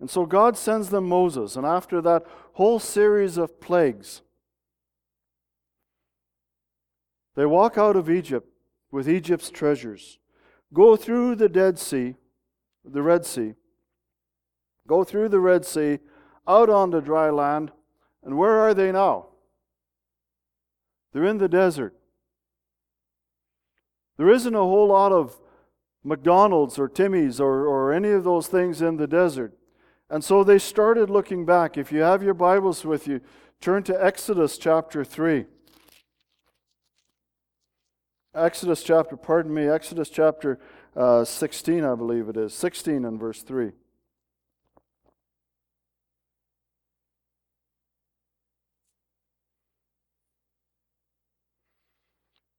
And 0.00 0.10
so 0.10 0.26
God 0.26 0.56
sends 0.56 0.90
them 0.90 1.08
Moses. 1.08 1.54
And 1.54 1.64
after 1.64 2.00
that 2.02 2.24
whole 2.54 2.80
series 2.80 3.36
of 3.36 3.60
plagues, 3.60 4.22
they 7.36 7.46
walk 7.46 7.78
out 7.78 7.94
of 7.94 8.10
Egypt 8.10 8.48
with 8.90 9.08
Egypt's 9.08 9.50
treasures, 9.50 10.18
go 10.72 10.96
through 10.96 11.36
the 11.36 11.48
Dead 11.48 11.78
Sea, 11.78 12.16
the 12.84 13.02
Red 13.02 13.24
Sea 13.24 13.54
go 14.88 15.04
through 15.04 15.28
the 15.28 15.38
Red 15.38 15.64
Sea, 15.64 15.98
out 16.48 16.68
onto 16.68 17.00
dry 17.00 17.30
land, 17.30 17.70
and 18.24 18.36
where 18.36 18.58
are 18.58 18.74
they 18.74 18.90
now? 18.90 19.26
They're 21.12 21.24
in 21.24 21.38
the 21.38 21.48
desert. 21.48 21.94
There 24.16 24.30
isn't 24.30 24.54
a 24.54 24.58
whole 24.58 24.88
lot 24.88 25.12
of 25.12 25.38
McDonald's 26.02 26.78
or 26.78 26.88
Timmy's 26.88 27.38
or, 27.38 27.66
or 27.66 27.92
any 27.92 28.10
of 28.10 28.24
those 28.24 28.48
things 28.48 28.82
in 28.82 28.96
the 28.96 29.06
desert. 29.06 29.56
And 30.10 30.24
so 30.24 30.42
they 30.42 30.58
started 30.58 31.10
looking 31.10 31.44
back. 31.44 31.76
If 31.76 31.92
you 31.92 32.00
have 32.00 32.22
your 32.22 32.34
Bibles 32.34 32.84
with 32.84 33.06
you, 33.06 33.20
turn 33.60 33.82
to 33.84 34.04
Exodus 34.04 34.56
chapter 34.56 35.04
3. 35.04 35.44
Exodus 38.34 38.82
chapter, 38.82 39.16
pardon 39.16 39.52
me, 39.52 39.66
Exodus 39.68 40.08
chapter 40.08 40.58
uh, 40.96 41.24
16, 41.24 41.84
I 41.84 41.94
believe 41.94 42.28
it 42.28 42.36
is. 42.36 42.54
16 42.54 43.04
and 43.04 43.20
verse 43.20 43.42
3. 43.42 43.72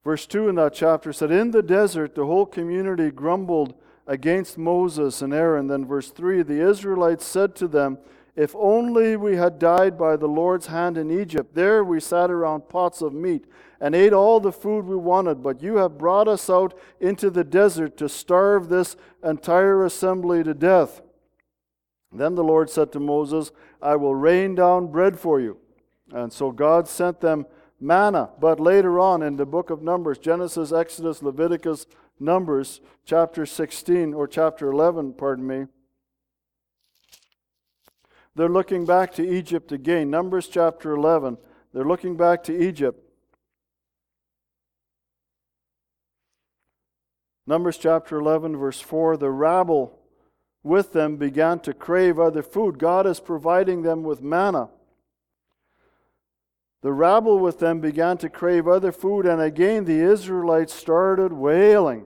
Verse 0.04 0.26
2 0.26 0.50
in 0.50 0.56
that 0.56 0.74
chapter 0.74 1.12
said, 1.12 1.32
In 1.32 1.52
the 1.52 1.62
desert, 1.62 2.16
the 2.16 2.26
whole 2.26 2.46
community 2.46 3.12
grumbled 3.12 3.74
against 4.08 4.58
Moses 4.58 5.22
and 5.22 5.34
Aaron. 5.34 5.68
Then, 5.68 5.86
verse 5.86 6.10
3 6.10 6.42
the 6.44 6.68
Israelites 6.68 7.26
said 7.26 7.56
to 7.58 7.68
them, 7.68 7.98
If 8.36 8.56
only 8.56 9.16
we 9.18 9.36
had 9.36 9.60
died 9.60 9.98
by 9.98 10.16
the 10.16 10.28
Lord's 10.28 10.68
hand 10.68 10.98
in 10.98 11.12
Egypt. 11.12 11.54
There 11.54 11.84
we 11.84 12.00
sat 12.00 12.32
around 12.32 12.70
pots 12.70 13.02
of 13.02 13.14
meat 13.14 13.46
and 13.82 13.94
ate 13.94 14.14
all 14.14 14.40
the 14.40 14.52
food 14.52 14.86
we 14.86 14.96
wanted. 14.96 15.44
But 15.44 15.62
you 15.62 15.78
have 15.78 15.98
brought 15.98 16.28
us 16.28 16.50
out 16.50 16.78
into 17.00 17.30
the 17.30 17.44
desert 17.44 17.98
to 17.98 18.10
starve 18.10 18.70
this 18.70 18.96
entire 19.24 19.84
assembly 19.86 20.44
to 20.44 20.54
death. 20.54 21.02
Then 22.12 22.36
the 22.36 22.44
Lord 22.44 22.70
said 22.70 22.92
to 22.94 23.00
Moses, 23.00 23.52
I 23.82 23.96
will 23.96 24.16
rain 24.16 24.56
down 24.56 24.88
bread 24.88 25.20
for 25.20 25.40
you. 25.40 25.58
And 26.12 26.34
so 26.34 26.52
God 26.52 26.88
sent 26.88 27.22
them 27.22 27.46
manna. 27.80 28.30
But 28.40 28.60
later 28.60 29.00
on 29.00 29.22
in 29.22 29.36
the 29.36 29.46
book 29.46 29.70
of 29.70 29.82
Numbers, 29.82 30.18
Genesis, 30.18 30.72
Exodus, 30.72 31.22
Leviticus, 31.22 31.86
Numbers, 32.20 32.82
chapter 33.06 33.46
16 33.46 34.14
or 34.14 34.28
chapter 34.28 34.72
11, 34.72 35.14
pardon 35.14 35.48
me, 35.48 35.68
they're 38.36 38.50
looking 38.50 38.86
back 38.86 39.14
to 39.16 39.28
Egypt 39.28 39.72
again. 39.72 40.10
Numbers 40.10 40.48
chapter 40.48 40.92
11, 40.92 41.38
they're 41.74 41.86
looking 41.86 42.16
back 42.16 42.44
to 42.44 42.58
Egypt. 42.58 43.04
Numbers 47.48 47.78
chapter 47.78 48.20
11, 48.20 48.56
verse 48.58 48.80
4 48.80 49.18
the 49.18 49.32
rabble 49.32 50.00
with 50.64 50.94
them 50.94 51.18
began 51.18 51.60
to 51.62 51.74
crave 51.74 52.20
other 52.20 52.44
food. 52.44 52.78
God 52.78 53.08
is 53.08 53.20
providing 53.20 53.82
them 53.82 54.04
with 54.04 54.22
manna. 54.22 54.70
The 56.82 56.94
rabble 56.94 57.40
with 57.40 57.60
them 57.60 57.82
began 57.82 58.18
to 58.20 58.30
crave 58.30 58.68
other 58.68 58.92
food, 58.92 59.26
and 59.26 59.42
again 59.42 59.86
the 59.86 60.00
Israelites 60.00 60.74
started 60.74 61.34
wailing 61.34 62.06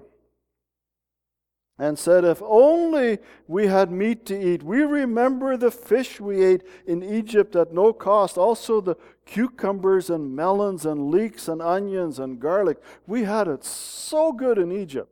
and 1.78 1.98
said, 1.98 2.24
If 2.24 2.42
only 2.44 3.20
we 3.48 3.68
had 3.68 3.92
meat 3.92 4.26
to 4.28 4.40
eat. 4.40 4.64
We 4.64 4.82
remember 4.82 5.58
the 5.58 5.72
fish 5.72 6.20
we 6.20 6.44
ate 6.44 6.64
in 6.88 7.04
Egypt 7.04 7.56
at 7.56 7.74
no 7.74 7.94
cost, 7.94 8.38
also 8.38 8.82
the 8.82 8.96
cucumbers 9.26 10.10
and 10.10 10.36
melons 10.36 10.86
and 10.86 11.12
leeks 11.12 11.48
and 11.48 11.62
onions 11.62 12.20
and 12.20 12.40
garlic. 12.40 12.78
We 13.06 13.24
had 13.24 13.48
it 13.48 13.64
so 13.64 14.32
good 14.32 14.58
in 14.58 14.72
Egypt. 14.72 15.10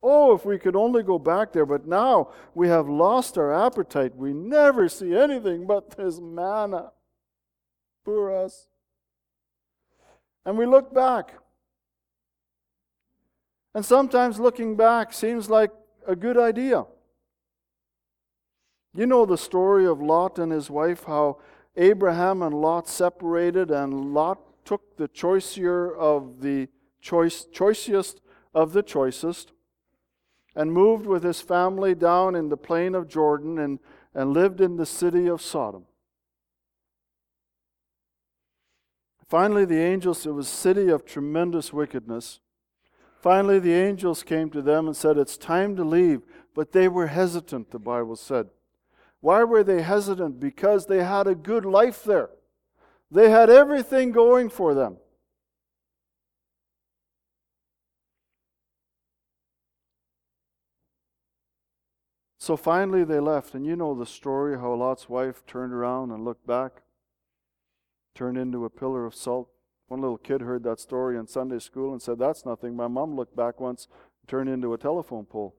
Oh, 0.00 0.32
if 0.32 0.44
we 0.44 0.58
could 0.58 0.76
only 0.76 1.02
go 1.02 1.18
back 1.18 1.52
there, 1.52 1.66
but 1.66 1.86
now 1.86 2.30
we 2.54 2.68
have 2.68 2.88
lost 2.88 3.36
our 3.36 3.52
appetite. 3.52 4.14
We 4.14 4.32
never 4.32 4.88
see 4.88 5.16
anything 5.16 5.66
but 5.66 5.90
this 5.90 6.20
manna 6.20 6.92
us. 8.06 8.68
And 10.44 10.56
we 10.56 10.66
look 10.66 10.94
back. 10.94 11.34
And 13.74 13.84
sometimes 13.84 14.40
looking 14.40 14.76
back 14.76 15.12
seems 15.12 15.50
like 15.50 15.70
a 16.06 16.16
good 16.16 16.38
idea. 16.38 16.86
You 18.94 19.06
know 19.06 19.26
the 19.26 19.38
story 19.38 19.86
of 19.86 20.00
Lot 20.00 20.38
and 20.38 20.50
his 20.50 20.70
wife, 20.70 21.04
how 21.04 21.38
Abraham 21.76 22.42
and 22.42 22.54
Lot 22.54 22.88
separated, 22.88 23.70
and 23.70 24.14
Lot 24.14 24.38
took 24.64 24.96
the 24.96 25.08
choicier 25.08 25.94
of 25.94 26.40
the 26.40 26.68
choice, 27.00 27.46
choicest 27.52 28.20
of 28.54 28.72
the 28.72 28.82
choicest 28.82 29.52
and 30.58 30.72
moved 30.72 31.06
with 31.06 31.22
his 31.22 31.40
family 31.40 31.94
down 31.94 32.34
in 32.34 32.48
the 32.48 32.56
plain 32.56 32.96
of 32.96 33.08
Jordan 33.08 33.58
and, 33.58 33.78
and 34.12 34.32
lived 34.32 34.60
in 34.60 34.76
the 34.76 34.84
city 34.84 35.28
of 35.28 35.40
Sodom. 35.40 35.84
Finally, 39.28 39.64
the 39.64 39.78
angels, 39.78 40.24
it 40.24 40.30
was 40.30 40.46
a 40.46 40.50
city 40.50 40.88
of 40.88 41.04
tremendous 41.04 41.72
wickedness. 41.72 42.40
Finally, 43.20 43.58
the 43.58 43.74
angels 43.74 44.22
came 44.22 44.48
to 44.48 44.62
them 44.62 44.86
and 44.86 44.96
said, 44.96 45.18
It's 45.18 45.36
time 45.36 45.76
to 45.76 45.84
leave. 45.84 46.22
But 46.54 46.72
they 46.72 46.88
were 46.88 47.08
hesitant, 47.08 47.70
the 47.70 47.78
Bible 47.78 48.16
said. 48.16 48.48
Why 49.20 49.44
were 49.44 49.64
they 49.64 49.82
hesitant? 49.82 50.40
Because 50.40 50.86
they 50.86 51.02
had 51.02 51.26
a 51.26 51.34
good 51.34 51.64
life 51.64 52.02
there, 52.04 52.30
they 53.10 53.30
had 53.30 53.50
everything 53.50 54.12
going 54.12 54.48
for 54.48 54.74
them. 54.74 54.96
So 62.38 62.56
finally 62.56 63.04
they 63.04 63.20
left. 63.20 63.54
And 63.54 63.66
you 63.66 63.76
know 63.76 63.94
the 63.94 64.06
story 64.06 64.58
how 64.58 64.72
Lot's 64.72 65.06
wife 65.06 65.44
turned 65.46 65.74
around 65.74 66.12
and 66.12 66.24
looked 66.24 66.46
back, 66.46 66.80
turned 68.18 68.36
into 68.36 68.64
a 68.64 68.70
pillar 68.70 69.06
of 69.06 69.14
salt. 69.14 69.48
One 69.86 70.00
little 70.00 70.18
kid 70.18 70.40
heard 70.40 70.64
that 70.64 70.80
story 70.80 71.16
in 71.16 71.28
Sunday 71.28 71.60
school 71.60 71.92
and 71.92 72.02
said, 72.02 72.18
That's 72.18 72.44
nothing. 72.44 72.74
My 72.74 72.88
mom 72.88 73.14
looked 73.14 73.36
back 73.36 73.60
once, 73.60 73.86
turned 74.26 74.50
into 74.50 74.74
a 74.74 74.78
telephone 74.78 75.24
pole. 75.24 75.54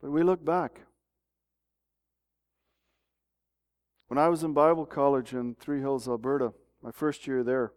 but 0.00 0.10
we 0.12 0.22
look 0.22 0.44
back. 0.44 0.82
When 4.06 4.18
I 4.18 4.28
was 4.28 4.44
in 4.44 4.52
Bible 4.52 4.86
college 4.86 5.32
in 5.32 5.56
Three 5.56 5.80
Hills, 5.80 6.06
Alberta, 6.06 6.52
my 6.80 6.92
first 6.92 7.26
year 7.26 7.42
there, 7.42 7.72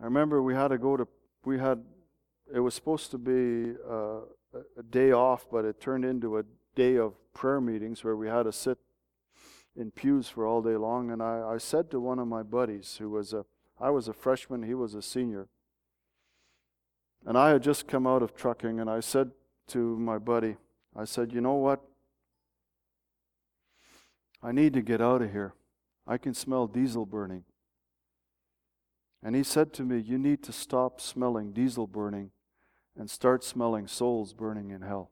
I 0.00 0.04
remember 0.04 0.42
we 0.42 0.54
had 0.54 0.68
to 0.68 0.78
go 0.78 0.96
to, 0.96 1.06
we 1.44 1.58
had 1.58 1.82
it 2.54 2.60
was 2.60 2.74
supposed 2.74 3.10
to 3.10 3.18
be 3.18 3.74
uh, 3.88 4.20
a 4.78 4.82
day 4.82 5.12
off, 5.12 5.46
but 5.50 5.64
it 5.64 5.80
turned 5.80 6.04
into 6.04 6.38
a 6.38 6.44
day 6.74 6.96
of 6.96 7.14
prayer 7.34 7.60
meetings 7.60 8.04
where 8.04 8.16
we 8.16 8.28
had 8.28 8.44
to 8.44 8.52
sit 8.52 8.78
in 9.74 9.90
pews 9.90 10.28
for 10.28 10.46
all 10.46 10.62
day 10.62 10.76
long. 10.76 11.10
And 11.10 11.22
I, 11.22 11.42
I 11.54 11.58
said 11.58 11.90
to 11.90 12.00
one 12.00 12.18
of 12.18 12.28
my 12.28 12.42
buddies, 12.42 12.96
who 12.98 13.10
was 13.10 13.32
a, 13.32 13.44
I 13.80 13.90
was 13.90 14.08
a 14.08 14.12
freshman, 14.12 14.62
he 14.62 14.74
was 14.74 14.94
a 14.94 15.02
senior, 15.02 15.48
and 17.26 17.36
I 17.36 17.50
had 17.50 17.62
just 17.62 17.88
come 17.88 18.06
out 18.06 18.22
of 18.22 18.34
trucking, 18.34 18.78
and 18.78 18.88
I 18.88 19.00
said 19.00 19.32
to 19.68 19.98
my 19.98 20.18
buddy, 20.18 20.56
I 20.94 21.04
said, 21.04 21.32
you 21.32 21.40
know 21.40 21.54
what? 21.54 21.82
I 24.42 24.52
need 24.52 24.72
to 24.74 24.82
get 24.82 25.00
out 25.00 25.22
of 25.22 25.32
here. 25.32 25.54
I 26.06 26.18
can 26.18 26.32
smell 26.32 26.68
diesel 26.68 27.04
burning. 27.04 27.44
And 29.26 29.34
he 29.34 29.42
said 29.42 29.72
to 29.72 29.82
me, 29.82 29.98
You 29.98 30.18
need 30.18 30.44
to 30.44 30.52
stop 30.52 31.00
smelling 31.00 31.50
diesel 31.50 31.88
burning 31.88 32.30
and 32.96 33.10
start 33.10 33.42
smelling 33.42 33.88
souls 33.88 34.32
burning 34.32 34.70
in 34.70 34.82
hell. 34.82 35.10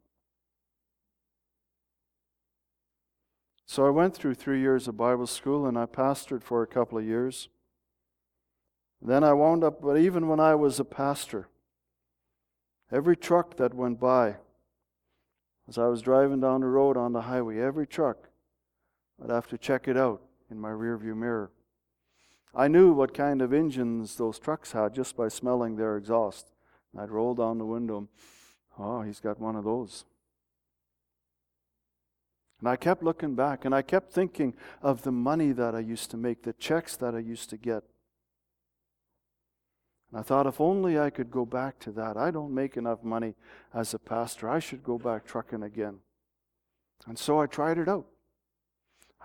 So 3.67 3.85
I 3.85 3.91
went 3.91 4.15
through 4.15 4.35
three 4.35 4.61
years 4.61 4.87
of 4.87 4.97
Bible 4.97 5.27
school 5.27 5.67
and 5.67 5.77
I 5.77 5.87
pastored 5.87 6.45
for 6.45 6.63
a 6.63 6.67
couple 6.69 6.97
of 6.97 7.05
years. 7.05 7.49
Then 9.03 9.25
I 9.25 9.33
wound 9.33 9.65
up, 9.65 9.83
but 9.83 9.99
even 9.99 10.29
when 10.29 10.39
I 10.39 10.55
was 10.55 10.79
a 10.79 10.85
pastor, 10.85 11.49
every 12.93 13.17
truck 13.17 13.57
that 13.57 13.75
went 13.75 13.99
by, 13.99 14.37
as 15.69 15.77
I 15.77 15.89
was 15.89 16.03
driving 16.03 16.39
down 16.39 16.61
the 16.61 16.69
road 16.69 16.97
on 16.97 17.13
the 17.13 17.23
highway, 17.23 17.59
every 17.59 17.89
truck, 17.89 18.29
I'd 19.21 19.31
have 19.31 19.49
to 19.49 19.59
check 19.59 19.89
it 19.89 19.97
out 19.97 20.23
in 20.53 20.61
my 20.61 20.71
rearview 20.71 21.17
mirror. 21.17 21.51
I 22.57 22.69
knew 22.69 22.93
what 22.93 23.15
kind 23.15 23.43
of 23.43 23.53
engines 23.53 24.17
those 24.17 24.39
trucks 24.39 24.73
had 24.73 24.95
just 24.95 25.17
by 25.17 25.29
smelling 25.29 25.77
their 25.77 25.97
exhaust. 25.97 26.53
I'd 26.97 27.11
roll 27.11 27.35
down 27.35 27.59
the 27.59 27.65
window. 27.65 28.09
Oh, 28.79 29.03
he's 29.03 29.21
got 29.21 29.41
one 29.41 29.57
of 29.57 29.65
those. 29.65 30.05
And 32.61 32.69
I 32.69 32.77
kept 32.77 33.03
looking 33.03 33.35
back 33.35 33.65
and 33.65 33.75
I 33.75 33.83
kept 33.83 34.13
thinking 34.13 34.55
of 34.81 35.03
the 35.03 35.13
money 35.13 35.53
that 35.53 35.75
I 35.75 35.81
used 35.81 36.11
to 36.13 36.17
make, 36.17 36.43
the 36.43 36.53
checks 36.55 36.97
that 36.97 37.15
I 37.15 37.19
used 37.19 37.51
to 37.51 37.57
get. 37.57 37.83
And 40.11 40.21
I 40.21 40.23
thought, 40.23 40.47
if 40.47 40.61
only 40.61 40.99
I 40.99 41.11
could 41.11 41.31
go 41.31 41.45
back 41.45 41.81
to 41.81 41.91
that. 41.93 42.17
I 42.17 42.31
don't 42.31 42.55
make 42.55 42.77
enough 42.77 43.03
money 43.03 43.35
as 43.75 43.95
a 43.95 43.99
pastor. 43.99 44.49
I 44.49 44.61
should 44.61 44.85
go 44.85 44.97
back 44.97 45.27
trucking 45.27 45.65
again. 45.65 45.99
And 47.07 47.19
so 47.19 47.41
I 47.41 47.47
tried 47.47 47.79
it 47.79 47.89
out. 47.89 48.07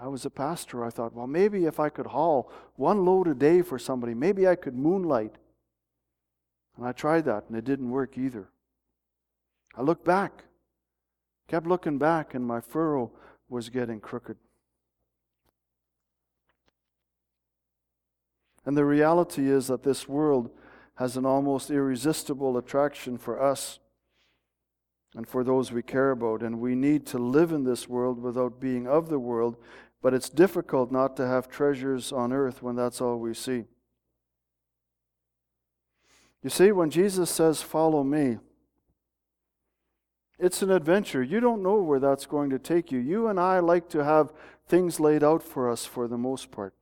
I 0.02 0.08
was 0.08 0.26
a 0.26 0.30
pastor. 0.30 0.86
I 0.86 0.90
thought, 0.90 1.14
well, 1.14 1.28
maybe 1.28 1.66
if 1.66 1.80
I 1.80 1.90
could 1.90 2.08
haul 2.08 2.52
one 2.76 3.04
load 3.04 3.28
a 3.28 3.34
day 3.34 3.62
for 3.62 3.78
somebody, 3.78 4.14
maybe 4.14 4.48
I 4.48 4.56
could 4.56 4.76
moonlight 4.76 5.36
and 6.78 6.88
I 6.88 6.94
tried 6.94 7.26
that, 7.26 7.44
and 7.50 7.58
it 7.58 7.66
didn't 7.66 7.90
work 7.90 8.18
either. 8.18 8.48
I 9.76 9.82
looked 9.82 10.06
back, 10.06 10.46
kept 11.50 11.68
looking 11.68 11.98
back, 11.98 12.34
and 12.34 12.48
my 12.48 12.62
furrow 12.62 13.12
was 13.50 13.70
getting 13.70 14.00
crooked. 14.00 14.38
And 18.66 18.78
the 18.78 18.86
reality 18.86 19.50
is 19.50 19.68
that 19.68 19.84
this 19.84 20.08
world 20.08 20.52
has 20.96 21.18
an 21.18 21.26
almost 21.26 21.70
irresistible 21.70 22.58
attraction 22.58 23.18
for 23.18 23.42
us 23.42 23.80
and 25.16 25.28
for 25.28 25.44
those 25.44 25.72
we 25.72 25.82
care 25.82 26.12
about. 26.12 26.44
And 26.44 26.62
we 26.62 26.76
need 26.76 27.06
to 27.08 27.18
live 27.18 27.52
in 27.52 27.64
this 27.64 27.90
world 27.90 28.22
without 28.22 28.60
being 28.60 28.88
of 28.88 29.10
the 29.10 29.20
world, 29.20 29.58
but 30.02 30.14
it's 30.14 30.30
difficult 30.30 30.92
not 30.92 31.18
to 31.18 31.28
have 31.28 31.50
treasures 31.50 32.12
on 32.12 32.32
earth 32.32 32.64
when 32.64 32.76
that's 32.76 33.02
all 33.02 33.18
we 33.18 33.34
see. 33.34 33.66
You 36.42 36.50
see, 36.50 36.72
when 36.72 36.90
Jesus 36.90 37.30
says, 37.30 37.62
Follow 37.62 38.04
me, 38.04 38.38
it's 40.38 40.62
an 40.62 40.72
adventure. 40.72 41.22
You 41.22 41.42
don't 41.42 41.62
know 41.62 41.82
where 41.82 42.00
that's 42.00 42.26
going 42.26 42.50
to 42.52 42.60
take 42.60 42.92
you. 42.92 43.00
You 43.00 43.28
and 43.28 43.40
I 43.40 43.60
like 43.60 43.90
to 43.90 44.04
have 44.04 44.32
things 44.68 45.00
laid 45.00 45.24
out 45.24 45.44
for 45.44 45.70
us 45.70 45.86
for 45.86 46.08
the 46.08 46.18
most 46.18 46.50
part. 46.50 46.74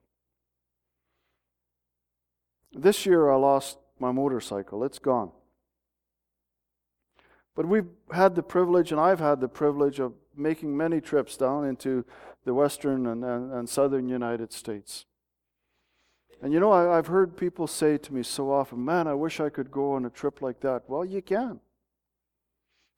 This 2.72 3.06
year 3.08 3.32
I 3.32 3.36
lost 3.36 3.80
my 4.00 4.12
motorcycle, 4.12 4.84
it's 4.84 5.00
gone. 5.00 5.32
But 7.56 7.66
we've 7.68 7.88
had 8.12 8.36
the 8.36 8.44
privilege, 8.44 8.92
and 8.92 9.02
I've 9.02 9.20
had 9.20 9.42
the 9.42 9.48
privilege 9.48 10.00
of 10.00 10.14
making 10.36 10.78
many 10.78 11.02
trips 11.02 11.36
down 11.36 11.66
into 11.66 12.06
the 12.48 12.54
western 12.54 13.06
and, 13.06 13.24
and, 13.24 13.52
and 13.52 13.70
southern 13.70 14.08
United 14.08 14.54
States. 14.54 15.06
And 16.42 16.54
you 16.54 16.60
know, 16.60 16.72
I, 16.72 16.96
have 16.96 17.08
heard 17.08 17.36
people 17.36 17.68
say 17.68 17.98
to 17.98 18.14
me 18.14 18.24
so 18.24 18.52
often, 18.52 18.84
man, 18.84 19.06
I 19.06 19.14
wish 19.14 19.40
I 19.40 19.50
could 19.50 19.70
go 19.70 19.94
on 19.94 20.06
a 20.06 20.10
trip 20.10 20.42
like 20.42 20.62
that. 20.62 20.84
Well, 20.88 21.04
you 21.04 21.22
can. 21.22 21.60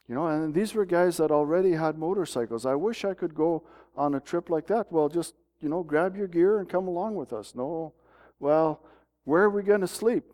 You 0.07 0.15
know, 0.15 0.27
and 0.27 0.53
these 0.53 0.75
were 0.75 0.85
guys 0.85 1.17
that 1.17 1.31
already 1.31 1.71
had 1.71 1.97
motorcycles. 1.97 2.65
I 2.65 2.75
wish 2.75 3.03
I 3.03 3.13
could 3.15 3.33
go 3.33 3.63
on 3.95 4.15
a 4.15 4.19
trip 4.19 4.49
like 4.49 4.67
that. 4.67 4.91
Well, 4.91 5.09
just, 5.09 5.33
you 5.61 5.69
know, 5.69 5.81
grab 5.83 6.15
your 6.15 6.27
gear 6.27 6.59
and 6.59 6.69
come 6.69 6.87
along 6.87 7.15
with 7.15 7.33
us. 7.33 7.53
No. 7.55 7.93
Well, 8.39 8.81
where 9.23 9.43
are 9.43 9.49
we 9.49 9.63
going 9.63 9.81
to 9.81 9.87
sleep? 9.87 10.25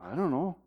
I 0.00 0.14
don't 0.14 0.30
know. 0.30 0.58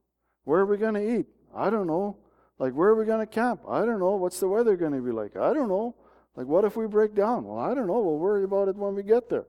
Where 0.44 0.62
are 0.62 0.66
we 0.66 0.78
going 0.78 0.96
to 0.96 1.20
eat? 1.20 1.28
I 1.56 1.70
don't 1.70 1.88
know. 1.88 2.18
Like, 2.58 2.74
where 2.74 2.90
are 2.90 2.96
we 2.96 3.06
going 3.06 3.26
to 3.26 3.32
camp? 3.32 3.62
I 3.68 3.86
don't 3.86 4.00
know. 4.00 4.16
What's 4.16 4.40
the 4.40 4.48
weather 4.48 4.76
going 4.76 4.94
to 4.94 5.02
be 5.02 5.12
like? 5.12 5.36
I 5.36 5.54
don't 5.54 5.70
know. 5.70 5.96
Like, 6.36 6.48
what 6.48 6.66
if 6.66 6.76
we 6.76 6.88
break 6.88 7.14
down? 7.14 7.44
Well, 7.44 7.60
I 7.60 7.74
don't 7.74 7.88
know. 7.88 8.00
We'll 8.00 8.18
worry 8.18 8.44
about 8.44 8.70
it 8.70 8.76
when 8.76 8.96
we 8.96 9.04
get 9.04 9.30
there. 9.30 9.46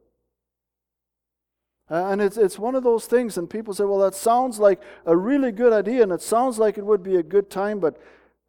And 1.88 2.22
it's, 2.22 2.36
it's 2.36 2.58
one 2.58 2.74
of 2.74 2.84
those 2.84 3.06
things, 3.06 3.36
and 3.36 3.50
people 3.50 3.74
say, 3.74 3.84
well, 3.84 3.98
that 3.98 4.14
sounds 4.14 4.58
like 4.58 4.80
a 5.04 5.16
really 5.16 5.52
good 5.52 5.72
idea, 5.72 6.02
and 6.02 6.12
it 6.12 6.22
sounds 6.22 6.58
like 6.58 6.78
it 6.78 6.86
would 6.86 7.02
be 7.02 7.16
a 7.16 7.22
good 7.22 7.50
time, 7.50 7.80
but 7.80 8.00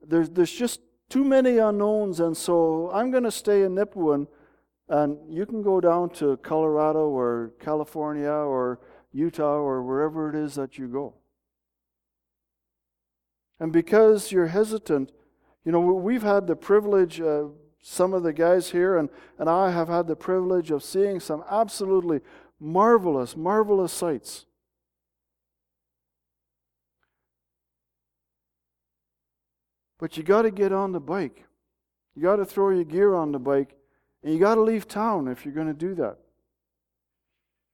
there's, 0.01 0.29
there's 0.29 0.51
just 0.51 0.79
too 1.09 1.25
many 1.25 1.57
unknowns, 1.57 2.19
and 2.21 2.37
so 2.37 2.89
I'm 2.93 3.11
going 3.11 3.23
to 3.23 3.31
stay 3.31 3.63
in 3.63 3.75
Nipawin, 3.75 4.27
and 4.87 5.17
you 5.29 5.45
can 5.45 5.61
go 5.61 5.81
down 5.81 6.09
to 6.11 6.37
Colorado 6.37 7.09
or 7.09 7.51
California 7.59 8.31
or 8.31 8.79
Utah 9.11 9.57
or 9.57 9.83
wherever 9.83 10.29
it 10.29 10.35
is 10.35 10.55
that 10.55 10.77
you 10.77 10.87
go. 10.87 11.15
And 13.59 13.71
because 13.71 14.31
you're 14.31 14.47
hesitant, 14.47 15.11
you 15.65 15.71
know, 15.71 15.79
we've 15.79 16.23
had 16.23 16.47
the 16.47 16.55
privilege, 16.55 17.21
uh, 17.21 17.45
some 17.85 18.13
of 18.13 18.23
the 18.23 18.31
guys 18.31 18.69
here, 18.69 18.97
and, 18.97 19.09
and 19.37 19.49
I 19.49 19.69
have 19.71 19.89
had 19.89 20.07
the 20.07 20.15
privilege 20.15 20.71
of 20.71 20.83
seeing 20.83 21.19
some 21.19 21.43
absolutely 21.51 22.21
marvelous, 22.57 23.35
marvelous 23.35 23.91
sights. 23.91 24.45
But 29.99 30.15
you 30.15 30.23
got 30.23 30.43
to 30.43 30.51
get 30.51 30.71
on 30.71 30.93
the 30.93 31.01
bike. 31.01 31.43
You 32.15 32.21
got 32.21 32.37
to 32.37 32.45
throw 32.45 32.69
your 32.69 32.85
gear 32.85 33.13
on 33.13 33.33
the 33.33 33.39
bike, 33.39 33.75
and 34.23 34.33
you 34.33 34.39
got 34.39 34.55
to 34.55 34.61
leave 34.61 34.87
town 34.87 35.27
if 35.27 35.43
you're 35.43 35.53
going 35.53 35.67
to 35.67 35.73
do 35.73 35.93
that. 35.95 36.17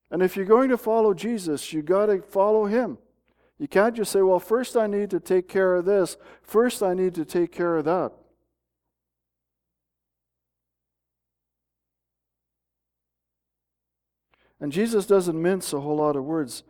And 0.09 0.23
if 0.23 0.35
you're 0.35 0.45
going 0.45 0.69
to 0.69 0.77
follow 0.77 1.13
Jesus, 1.13 1.71
you 1.71 1.83
got 1.83 2.07
to 2.07 2.23
follow 2.23 2.65
him. 2.65 2.97
You 3.59 3.67
can't 3.67 3.95
just 3.95 4.11
say, 4.11 4.23
well, 4.23 4.39
first 4.39 4.75
I 4.75 4.87
need 4.87 5.11
to 5.11 5.19
take 5.19 5.47
care 5.47 5.75
of 5.75 5.85
this, 5.85 6.17
first 6.41 6.81
I 6.81 6.95
need 6.95 7.13
to 7.13 7.25
take 7.25 7.51
care 7.51 7.77
of 7.77 7.85
that. 7.85 8.11
And 14.61 14.71
Jesus 14.71 15.05
doesn't 15.05 15.41
mince 15.41 15.71
a 15.73 15.79
whole 15.79 15.97
lot 15.97 16.15
of 16.15 16.23
words. 16.25 16.63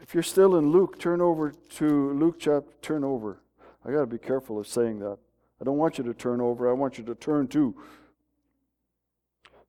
If 0.00 0.14
you're 0.14 0.22
still 0.22 0.56
in 0.56 0.70
Luke, 0.70 0.98
turn 0.98 1.20
over 1.20 1.50
to 1.50 2.12
Luke 2.12 2.36
chapter, 2.38 2.70
turn 2.82 3.02
over. 3.02 3.40
I 3.84 3.90
got 3.90 4.00
to 4.00 4.06
be 4.06 4.18
careful 4.18 4.58
of 4.58 4.66
saying 4.66 4.98
that. 5.00 5.18
I 5.60 5.64
don't 5.64 5.78
want 5.78 5.98
you 5.98 6.04
to 6.04 6.14
turn 6.14 6.40
over, 6.40 6.68
I 6.68 6.72
want 6.72 6.98
you 6.98 7.04
to 7.04 7.14
turn 7.14 7.48
to. 7.48 7.74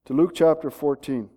To 0.06 0.14
Luke 0.14 0.34
chapter 0.36 0.70
14. 0.70 1.30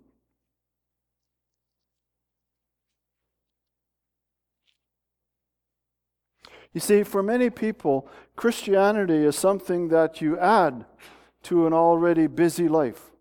You 6.73 6.79
see, 6.79 7.03
for 7.03 7.21
many 7.21 7.49
people, 7.49 8.07
Christianity 8.35 9.25
is 9.25 9.35
something 9.35 9.89
that 9.89 10.21
you 10.21 10.39
add 10.39 10.85
to 11.43 11.67
an 11.67 11.73
already 11.73 12.25
busy 12.27 12.67
life. 12.67 13.11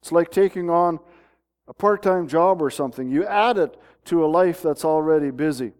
It's 0.00 0.12
like 0.12 0.30
taking 0.30 0.70
on 0.70 1.00
a 1.70 1.72
part 1.72 2.02
time 2.02 2.26
job 2.26 2.60
or 2.60 2.68
something. 2.68 3.08
You 3.08 3.24
add 3.24 3.56
it 3.56 3.80
to 4.06 4.24
a 4.24 4.26
life 4.26 4.60
that's 4.60 4.84
already 4.84 5.30
busy. 5.30 5.72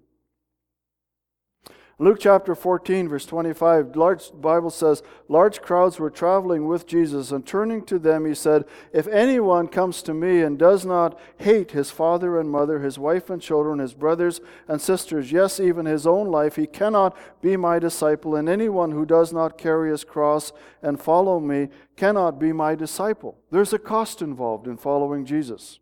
Luke 2.00 2.16
chapter 2.18 2.54
14, 2.54 3.10
verse 3.10 3.26
25, 3.26 3.94
large 3.94 4.32
Bible 4.40 4.70
says, 4.70 5.02
large 5.28 5.60
crowds 5.60 5.98
were 5.98 6.08
traveling 6.08 6.66
with 6.66 6.86
Jesus, 6.86 7.30
and 7.30 7.46
turning 7.46 7.84
to 7.84 7.98
them, 7.98 8.24
he 8.24 8.34
said, 8.34 8.64
If 8.90 9.06
anyone 9.06 9.68
comes 9.68 10.00
to 10.04 10.14
me 10.14 10.40
and 10.40 10.58
does 10.58 10.86
not 10.86 11.20
hate 11.36 11.72
his 11.72 11.90
father 11.90 12.40
and 12.40 12.50
mother, 12.50 12.78
his 12.78 12.98
wife 12.98 13.28
and 13.28 13.42
children, 13.42 13.80
his 13.80 13.92
brothers 13.92 14.40
and 14.66 14.80
sisters, 14.80 15.30
yes, 15.30 15.60
even 15.60 15.84
his 15.84 16.06
own 16.06 16.28
life, 16.28 16.56
he 16.56 16.66
cannot 16.66 17.14
be 17.42 17.58
my 17.58 17.78
disciple. 17.78 18.34
And 18.34 18.48
anyone 18.48 18.92
who 18.92 19.04
does 19.04 19.30
not 19.30 19.58
carry 19.58 19.90
his 19.90 20.02
cross 20.02 20.54
and 20.80 20.98
follow 20.98 21.38
me 21.38 21.68
cannot 21.96 22.40
be 22.40 22.50
my 22.50 22.74
disciple. 22.74 23.36
There's 23.50 23.74
a 23.74 23.78
cost 23.78 24.22
involved 24.22 24.66
in 24.66 24.78
following 24.78 25.26
Jesus. 25.26 25.80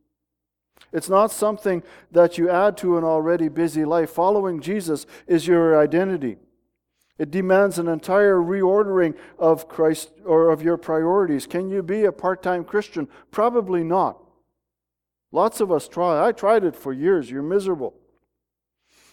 It's 0.92 1.08
not 1.08 1.30
something 1.30 1.82
that 2.12 2.38
you 2.38 2.48
add 2.48 2.76
to 2.78 2.96
an 2.96 3.04
already 3.04 3.48
busy 3.48 3.84
life. 3.84 4.10
Following 4.10 4.60
Jesus 4.60 5.06
is 5.26 5.46
your 5.46 5.78
identity. 5.78 6.38
It 7.18 7.30
demands 7.30 7.78
an 7.78 7.88
entire 7.88 8.36
reordering 8.36 9.16
of 9.38 9.68
Christ 9.68 10.12
or 10.24 10.50
of 10.50 10.62
your 10.62 10.76
priorities. 10.76 11.46
Can 11.46 11.68
you 11.68 11.82
be 11.82 12.04
a 12.04 12.12
part-time 12.12 12.64
Christian? 12.64 13.08
Probably 13.30 13.82
not. 13.82 14.22
Lots 15.32 15.60
of 15.60 15.70
us 15.72 15.88
try. 15.88 16.26
I 16.26 16.32
tried 16.32 16.64
it 16.64 16.76
for 16.76 16.92
years. 16.92 17.30
You're 17.30 17.42
miserable. 17.42 17.94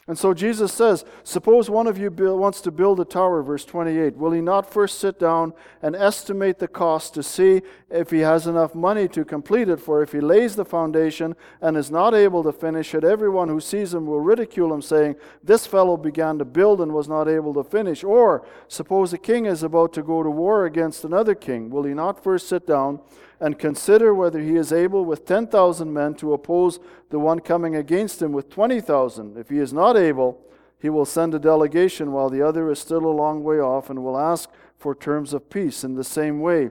And 0.08 0.20
so 0.20 0.36
Jesus 0.36 0.72
says, 0.72 1.04
Suppose 1.24 1.68
one 1.68 1.88
of 1.88 1.98
you 1.98 2.12
build, 2.12 2.40
wants 2.40 2.62
to 2.62 2.72
build 2.72 3.00
a 3.00 3.06
tower, 3.06 3.42
verse 3.42 3.66
28. 3.66 4.16
Will 4.16 4.34
he 4.34 4.42
not 4.42 4.72
first 4.72 5.00
sit 5.00 5.20
down 5.20 5.52
and 5.82 5.96
estimate 5.96 6.60
the 6.60 6.68
cost 6.68 7.16
to 7.16 7.24
see 7.24 7.64
if 7.90 8.12
he 8.12 8.20
has 8.20 8.46
enough 8.46 8.76
money 8.76 9.08
to 9.08 9.26
complete 9.26 9.68
it? 9.68 9.80
For 9.80 10.04
if 10.04 10.12
he 10.12 10.20
lays 10.20 10.56
the 10.56 10.64
foundation 10.64 11.36
and 11.60 11.76
is 11.76 11.90
not 11.90 12.14
able 12.14 12.44
to 12.44 12.52
finish 12.52 12.94
it, 12.94 13.04
everyone 13.04 13.50
who 13.50 13.60
sees 13.60 13.96
him 13.96 14.06
will 14.06 14.20
ridicule 14.20 14.72
him, 14.72 14.84
saying, 14.84 15.16
This 15.44 15.66
fellow 15.66 15.98
began 15.98 16.38
to 16.38 16.46
build 16.46 16.82
and 16.82 16.94
was 16.94 17.10
not 17.10 17.28
able 17.28 17.56
to 17.56 17.64
finish. 17.64 18.04
Or 18.04 18.46
suppose 18.68 19.12
a 19.12 19.18
king 19.18 19.48
is 19.48 19.64
about 19.64 19.92
to 19.94 20.04
go 20.04 20.22
to 20.22 20.30
war 20.30 20.68
against 20.68 21.04
another 21.04 21.34
king. 21.34 21.72
Will 21.72 21.84
he 21.84 21.96
not 21.96 22.24
first 22.24 22.48
sit 22.48 22.68
down? 22.68 23.00
And 23.40 23.60
consider 23.60 24.14
whether 24.14 24.40
he 24.40 24.56
is 24.56 24.72
able 24.72 25.06
with 25.06 25.26
10,000 25.26 25.92
men 25.92 26.16
to 26.16 26.34
oppose 26.34 26.80
the 27.10 27.20
one 27.20 27.40
coming 27.40 27.76
against 27.76 28.22
him 28.22 28.32
with 28.32 28.50
20,000. 28.50 29.38
If 29.38 29.50
he 29.50 29.60
is 29.60 29.74
not 29.74 29.98
able, 29.98 30.42
he 30.80 30.90
will 30.90 31.06
send 31.06 31.34
a 31.34 31.40
delegation 31.40 32.12
while 32.12 32.30
the 32.30 32.42
other 32.42 32.70
is 32.70 32.80
still 32.80 33.06
a 33.06 33.08
long 33.08 33.44
way 33.44 33.60
off 33.60 33.90
and 33.90 34.04
will 34.04 34.18
ask 34.18 34.50
for 34.78 34.96
terms 34.96 35.34
of 35.34 35.50
peace. 35.50 35.84
In 35.84 35.96
the 35.96 36.04
same 36.04 36.40
way, 36.40 36.70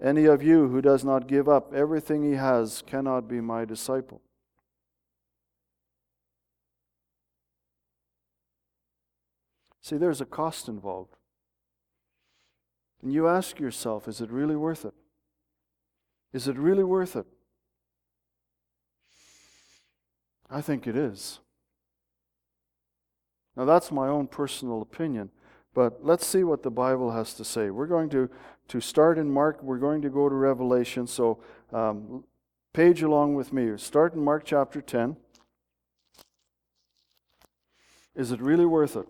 any 0.00 0.24
of 0.24 0.42
you 0.42 0.68
who 0.68 0.80
does 0.80 1.04
not 1.04 1.26
give 1.26 1.48
up 1.48 1.72
everything 1.74 2.22
he 2.22 2.36
has 2.36 2.82
cannot 2.86 3.28
be 3.28 3.40
my 3.40 3.64
disciple. 3.64 4.20
See, 9.80 9.96
there's 9.96 10.20
a 10.20 10.24
cost 10.24 10.68
involved. 10.68 11.16
And 13.02 13.12
you 13.12 13.26
ask 13.26 13.58
yourself, 13.58 14.06
is 14.06 14.20
it 14.20 14.30
really 14.30 14.54
worth 14.54 14.84
it? 14.84 14.94
Is 16.32 16.48
it 16.48 16.56
really 16.56 16.84
worth 16.84 17.16
it? 17.16 17.26
I 20.50 20.60
think 20.60 20.86
it 20.86 20.96
is. 20.96 21.40
Now, 23.56 23.64
that's 23.64 23.92
my 23.92 24.08
own 24.08 24.26
personal 24.26 24.80
opinion, 24.80 25.30
but 25.74 26.04
let's 26.04 26.26
see 26.26 26.42
what 26.42 26.62
the 26.62 26.70
Bible 26.70 27.10
has 27.10 27.34
to 27.34 27.44
say. 27.44 27.70
We're 27.70 27.86
going 27.86 28.08
to, 28.10 28.30
to 28.68 28.80
start 28.80 29.18
in 29.18 29.30
Mark, 29.30 29.62
we're 29.62 29.78
going 29.78 30.00
to 30.02 30.10
go 30.10 30.28
to 30.28 30.34
Revelation, 30.34 31.06
so 31.06 31.38
um, 31.72 32.24
page 32.72 33.02
along 33.02 33.34
with 33.34 33.52
me. 33.52 33.76
Start 33.76 34.14
in 34.14 34.24
Mark 34.24 34.44
chapter 34.44 34.80
10. 34.80 35.16
Is 38.14 38.32
it 38.32 38.40
really 38.40 38.66
worth 38.66 38.96
it? 38.96 39.06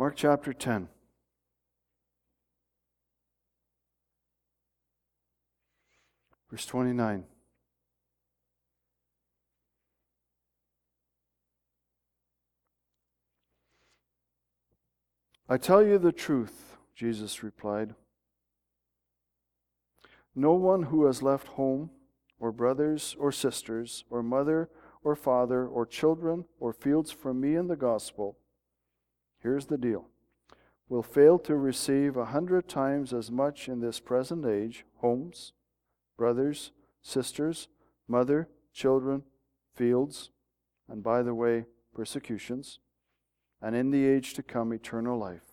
Mark 0.00 0.16
chapter 0.16 0.54
10. 0.54 0.88
Verse 6.50 6.64
29. 6.64 7.24
I 15.50 15.56
tell 15.58 15.82
you 15.82 15.98
the 15.98 16.12
truth, 16.12 16.78
Jesus 16.94 17.42
replied. 17.42 17.94
No 20.34 20.54
one 20.54 20.84
who 20.84 21.04
has 21.04 21.22
left 21.22 21.48
home, 21.48 21.90
or 22.38 22.52
brothers, 22.52 23.14
or 23.18 23.30
sisters, 23.30 24.04
or 24.08 24.22
mother, 24.22 24.70
or 25.04 25.14
father, 25.14 25.66
or 25.66 25.84
children, 25.84 26.46
or 26.58 26.72
fields 26.72 27.12
for 27.12 27.34
me 27.34 27.54
in 27.54 27.68
the 27.68 27.76
gospel, 27.76 28.38
Here's 29.42 29.66
the 29.66 29.78
deal 29.78 30.06
We'll 30.88 31.02
fail 31.02 31.38
to 31.40 31.54
receive 31.56 32.16
a 32.16 32.26
hundred 32.26 32.68
times 32.68 33.12
as 33.12 33.30
much 33.30 33.68
in 33.68 33.80
this 33.80 34.00
present 34.00 34.44
age 34.44 34.84
homes, 34.96 35.52
brothers, 36.18 36.72
sisters, 37.00 37.68
mother, 38.08 38.48
children, 38.72 39.22
fields, 39.74 40.30
and 40.88 41.02
by 41.02 41.22
the 41.22 41.34
way, 41.34 41.66
persecutions, 41.94 42.80
and 43.62 43.76
in 43.76 43.90
the 43.90 44.04
age 44.04 44.34
to 44.34 44.42
come, 44.42 44.72
eternal 44.72 45.16
life. 45.16 45.44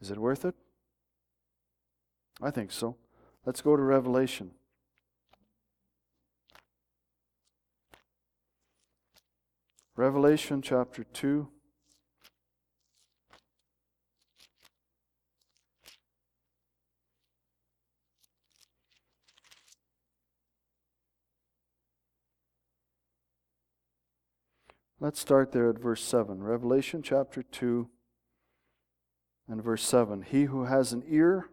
Is 0.00 0.10
it 0.10 0.18
worth 0.18 0.44
it? 0.44 0.56
I 2.42 2.50
think 2.50 2.72
so. 2.72 2.96
Let's 3.46 3.60
go 3.60 3.76
to 3.76 3.82
Revelation. 3.82 4.50
Revelation 9.96 10.60
chapter 10.60 11.04
2. 11.04 11.46
Let's 24.98 25.20
start 25.20 25.52
there 25.52 25.68
at 25.68 25.78
verse 25.78 26.02
7. 26.02 26.42
Revelation 26.42 27.00
chapter 27.00 27.44
2 27.44 27.88
and 29.46 29.62
verse 29.62 29.84
7. 29.84 30.22
He 30.22 30.44
who 30.44 30.64
has 30.64 30.92
an 30.92 31.04
ear, 31.06 31.50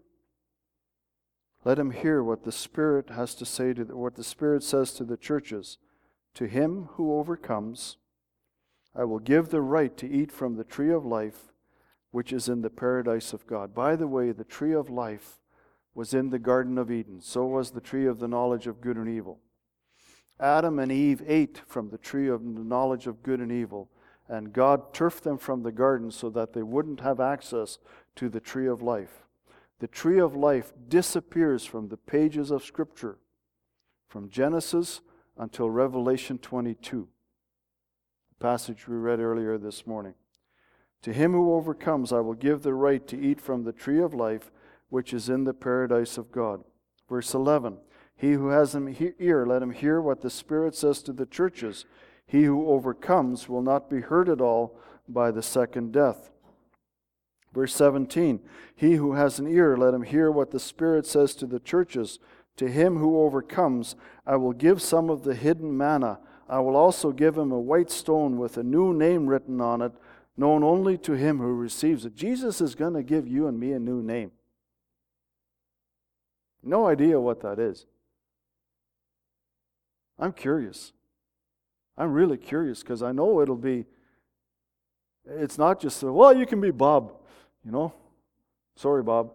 let 1.63 1.77
him 1.77 1.91
hear 1.91 2.23
what 2.23 2.43
the 2.43 2.51
Spirit 2.51 3.11
has 3.11 3.35
to 3.35 3.45
say 3.45 3.73
to 3.73 3.85
the, 3.85 3.95
what 3.95 4.15
the 4.15 4.23
Spirit 4.23 4.63
says 4.63 4.93
to 4.93 5.03
the 5.03 5.17
churches. 5.17 5.77
To 6.35 6.45
him 6.45 6.89
who 6.93 7.19
overcomes, 7.19 7.97
I 8.95 9.03
will 9.05 9.19
give 9.19 9.49
the 9.49 9.61
right 9.61 9.95
to 9.97 10.09
eat 10.09 10.31
from 10.31 10.55
the 10.55 10.63
tree 10.63 10.91
of 10.91 11.05
life, 11.05 11.53
which 12.11 12.33
is 12.33 12.49
in 12.49 12.61
the 12.61 12.69
paradise 12.69 13.33
of 13.33 13.47
God. 13.47 13.73
By 13.73 13.95
the 13.95 14.07
way, 14.07 14.31
the 14.31 14.43
tree 14.43 14.73
of 14.73 14.89
life 14.89 15.39
was 15.93 16.13
in 16.13 16.29
the 16.29 16.39
Garden 16.39 16.77
of 16.77 16.91
Eden. 16.91 17.21
So 17.21 17.45
was 17.45 17.71
the 17.71 17.81
tree 17.81 18.05
of 18.05 18.19
the 18.19 18.27
knowledge 18.27 18.67
of 18.67 18.81
good 18.81 18.97
and 18.97 19.07
evil. 19.07 19.39
Adam 20.39 20.79
and 20.79 20.91
Eve 20.91 21.21
ate 21.25 21.61
from 21.67 21.89
the 21.89 21.97
tree 21.97 22.27
of 22.27 22.43
the 22.43 22.63
knowledge 22.63 23.07
of 23.07 23.23
good 23.23 23.39
and 23.39 23.51
evil, 23.51 23.89
and 24.27 24.53
God 24.53 24.93
turfed 24.93 25.23
them 25.23 25.37
from 25.37 25.61
the 25.61 25.71
garden 25.71 26.09
so 26.09 26.29
that 26.31 26.53
they 26.53 26.63
wouldn't 26.63 27.01
have 27.01 27.19
access 27.19 27.77
to 28.15 28.27
the 28.27 28.39
tree 28.39 28.67
of 28.67 28.81
life. 28.81 29.27
The 29.79 29.87
tree 29.87 30.19
of 30.19 30.35
life 30.35 30.73
disappears 30.87 31.65
from 31.65 31.89
the 31.89 31.97
pages 31.97 32.51
of 32.51 32.63
Scripture, 32.63 33.17
from 34.09 34.29
Genesis 34.29 35.01
until 35.37 35.69
Revelation 35.69 36.37
22, 36.37 37.07
the 37.07 37.20
passage 38.41 38.87
we 38.87 38.95
read 38.95 39.19
earlier 39.19 39.59
this 39.59 39.85
morning. 39.85 40.15
To 41.03 41.13
him 41.13 41.31
who 41.33 41.53
overcomes, 41.53 42.11
I 42.11 42.21
will 42.21 42.33
give 42.33 42.63
the 42.63 42.73
right 42.73 43.07
to 43.07 43.19
eat 43.19 43.39
from 43.39 43.63
the 43.63 43.71
tree 43.71 44.01
of 44.01 44.15
life, 44.15 44.51
which 44.89 45.13
is 45.13 45.29
in 45.29 45.43
the 45.43 45.53
paradise 45.53 46.17
of 46.17 46.31
God. 46.31 46.63
Verse 47.07 47.35
11. 47.35 47.77
He 48.15 48.33
who 48.33 48.49
has 48.49 48.73
an 48.73 48.95
ear, 49.19 49.45
let 49.45 49.61
him 49.61 49.71
hear 49.71 50.01
what 50.01 50.21
the 50.21 50.29
Spirit 50.29 50.75
says 50.75 51.03
to 51.03 51.13
the 51.13 51.25
churches. 51.25 51.85
He 52.25 52.43
who 52.43 52.69
overcomes 52.69 53.47
will 53.47 53.61
not 53.61 53.89
be 53.89 54.01
hurt 54.01 54.27
at 54.27 54.41
all 54.41 54.75
by 55.07 55.29
the 55.29 55.43
second 55.43 55.91
death. 55.91 56.31
Verse 57.53 57.75
17 57.75 58.39
He 58.75 58.95
who 58.95 59.13
has 59.13 59.37
an 59.37 59.47
ear, 59.47 59.77
let 59.77 59.93
him 59.93 60.03
hear 60.03 60.31
what 60.31 60.51
the 60.51 60.59
Spirit 60.59 61.05
says 61.05 61.35
to 61.35 61.45
the 61.45 61.59
churches. 61.59 62.19
To 62.57 62.67
him 62.67 62.97
who 62.97 63.19
overcomes, 63.19 63.95
I 64.25 64.35
will 64.35 64.53
give 64.53 64.81
some 64.81 65.09
of 65.09 65.23
the 65.23 65.35
hidden 65.35 65.77
manna. 65.77 66.19
I 66.51 66.59
will 66.59 66.75
also 66.75 67.13
give 67.13 67.37
him 67.37 67.53
a 67.53 67.59
white 67.59 67.89
stone 67.89 68.37
with 68.37 68.57
a 68.57 68.63
new 68.63 68.93
name 68.93 69.25
written 69.25 69.61
on 69.61 69.81
it, 69.81 69.93
known 70.35 70.65
only 70.65 70.97
to 70.97 71.13
him 71.13 71.37
who 71.37 71.53
receives 71.53 72.05
it. 72.05 72.13
Jesus 72.13 72.59
is 72.59 72.75
going 72.75 72.93
to 72.93 73.03
give 73.03 73.25
you 73.25 73.47
and 73.47 73.57
me 73.57 73.71
a 73.71 73.79
new 73.79 74.03
name. 74.03 74.31
No 76.61 76.87
idea 76.87 77.21
what 77.21 77.39
that 77.39 77.57
is. 77.57 77.85
I'm 80.19 80.33
curious. 80.33 80.91
I'm 81.97 82.11
really 82.11 82.37
curious 82.37 82.81
because 82.81 83.01
I 83.01 83.13
know 83.13 83.39
it'll 83.39 83.55
be, 83.55 83.85
it's 85.25 85.57
not 85.57 85.79
just, 85.79 86.03
a, 86.03 86.11
well, 86.11 86.35
you 86.35 86.45
can 86.45 86.59
be 86.59 86.71
Bob, 86.71 87.13
you 87.63 87.71
know. 87.71 87.93
Sorry, 88.75 89.03
Bob. 89.03 89.31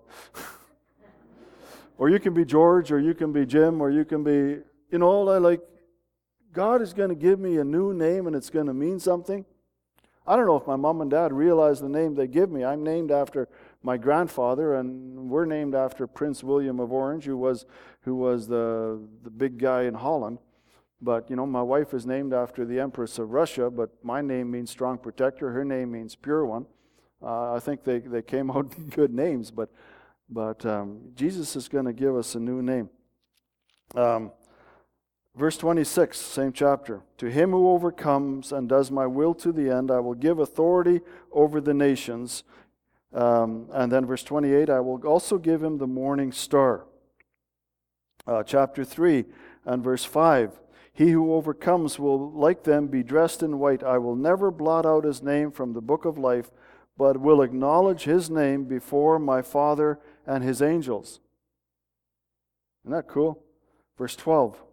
or 1.98 2.10
you 2.10 2.20
can 2.20 2.34
be 2.34 2.44
George, 2.44 2.92
or 2.92 3.00
you 3.00 3.14
can 3.14 3.32
be 3.32 3.46
Jim, 3.46 3.80
or 3.80 3.90
you 3.90 4.04
can 4.04 4.22
be, 4.22 4.58
you 4.90 4.98
know, 4.98 5.26
I 5.30 5.38
like, 5.38 5.60
God 6.56 6.80
is 6.80 6.94
going 6.94 7.10
to 7.10 7.14
give 7.14 7.38
me 7.38 7.58
a 7.58 7.64
new 7.64 7.92
name 7.92 8.26
and 8.26 8.34
it's 8.34 8.48
going 8.48 8.64
to 8.64 8.72
mean 8.72 8.98
something. 8.98 9.44
I 10.26 10.36
don't 10.36 10.46
know 10.46 10.56
if 10.56 10.66
my 10.66 10.74
mom 10.74 11.02
and 11.02 11.10
dad 11.10 11.30
realize 11.30 11.82
the 11.82 11.88
name 11.90 12.14
they 12.14 12.26
give 12.26 12.50
me. 12.50 12.64
I'm 12.64 12.82
named 12.82 13.10
after 13.10 13.46
my 13.82 13.98
grandfather, 13.98 14.74
and 14.74 15.28
we're 15.28 15.44
named 15.44 15.74
after 15.74 16.06
Prince 16.06 16.42
William 16.42 16.80
of 16.80 16.92
Orange, 16.92 17.24
who 17.24 17.36
was, 17.36 17.66
who 18.00 18.16
was 18.16 18.48
the, 18.48 19.06
the 19.22 19.28
big 19.28 19.58
guy 19.58 19.82
in 19.82 19.92
Holland. 19.92 20.38
But, 21.02 21.28
you 21.28 21.36
know, 21.36 21.44
my 21.44 21.60
wife 21.60 21.92
is 21.92 22.06
named 22.06 22.32
after 22.32 22.64
the 22.64 22.80
Empress 22.80 23.18
of 23.18 23.32
Russia, 23.32 23.70
but 23.70 23.90
my 24.02 24.22
name 24.22 24.50
means 24.50 24.70
strong 24.70 24.96
protector. 24.96 25.52
Her 25.52 25.64
name 25.64 25.92
means 25.92 26.16
pure 26.16 26.46
one. 26.46 26.64
Uh, 27.22 27.52
I 27.52 27.60
think 27.60 27.84
they, 27.84 27.98
they 27.98 28.22
came 28.22 28.50
out 28.50 28.74
good 28.90 29.12
names, 29.12 29.50
but, 29.50 29.68
but 30.30 30.64
um, 30.64 31.02
Jesus 31.14 31.54
is 31.54 31.68
going 31.68 31.84
to 31.84 31.92
give 31.92 32.16
us 32.16 32.34
a 32.34 32.40
new 32.40 32.62
name. 32.62 32.88
Um, 33.94 34.32
verse 35.36 35.56
26, 35.58 36.18
same 36.18 36.52
chapter. 36.52 37.02
To 37.18 37.26
him 37.30 37.50
who 37.50 37.70
overcomes 37.70 38.52
and 38.52 38.68
does 38.68 38.90
my 38.90 39.06
will 39.06 39.34
to 39.34 39.52
the 39.52 39.70
end, 39.70 39.90
I 39.90 40.00
will 40.00 40.14
give 40.14 40.38
authority 40.38 41.00
over 41.30 41.60
the 41.60 41.74
nations. 41.74 42.42
Um, 43.12 43.68
and 43.72 43.92
then 43.92 44.06
verse 44.06 44.22
28, 44.22 44.68
I 44.70 44.80
will 44.80 45.06
also 45.06 45.38
give 45.38 45.62
him 45.62 45.78
the 45.78 45.86
morning 45.86 46.32
star. 46.32 46.84
Uh, 48.26 48.42
chapter 48.42 48.84
3 48.84 49.24
and 49.64 49.84
verse 49.84 50.04
5. 50.04 50.58
He 50.92 51.10
who 51.10 51.34
overcomes 51.34 51.98
will, 51.98 52.32
like 52.32 52.64
them, 52.64 52.86
be 52.86 53.02
dressed 53.02 53.42
in 53.42 53.58
white. 53.58 53.82
I 53.82 53.98
will 53.98 54.16
never 54.16 54.50
blot 54.50 54.86
out 54.86 55.04
his 55.04 55.22
name 55.22 55.52
from 55.52 55.74
the 55.74 55.82
book 55.82 56.06
of 56.06 56.16
life, 56.16 56.50
but 56.96 57.20
will 57.20 57.42
acknowledge 57.42 58.04
his 58.04 58.30
name 58.30 58.64
before 58.64 59.18
my 59.18 59.42
Father 59.42 60.00
and 60.26 60.42
his 60.42 60.62
angels. 60.62 61.20
Isn't 62.82 62.96
that 62.96 63.08
cool? 63.08 63.42
Verse 63.98 64.16
12. 64.16 64.65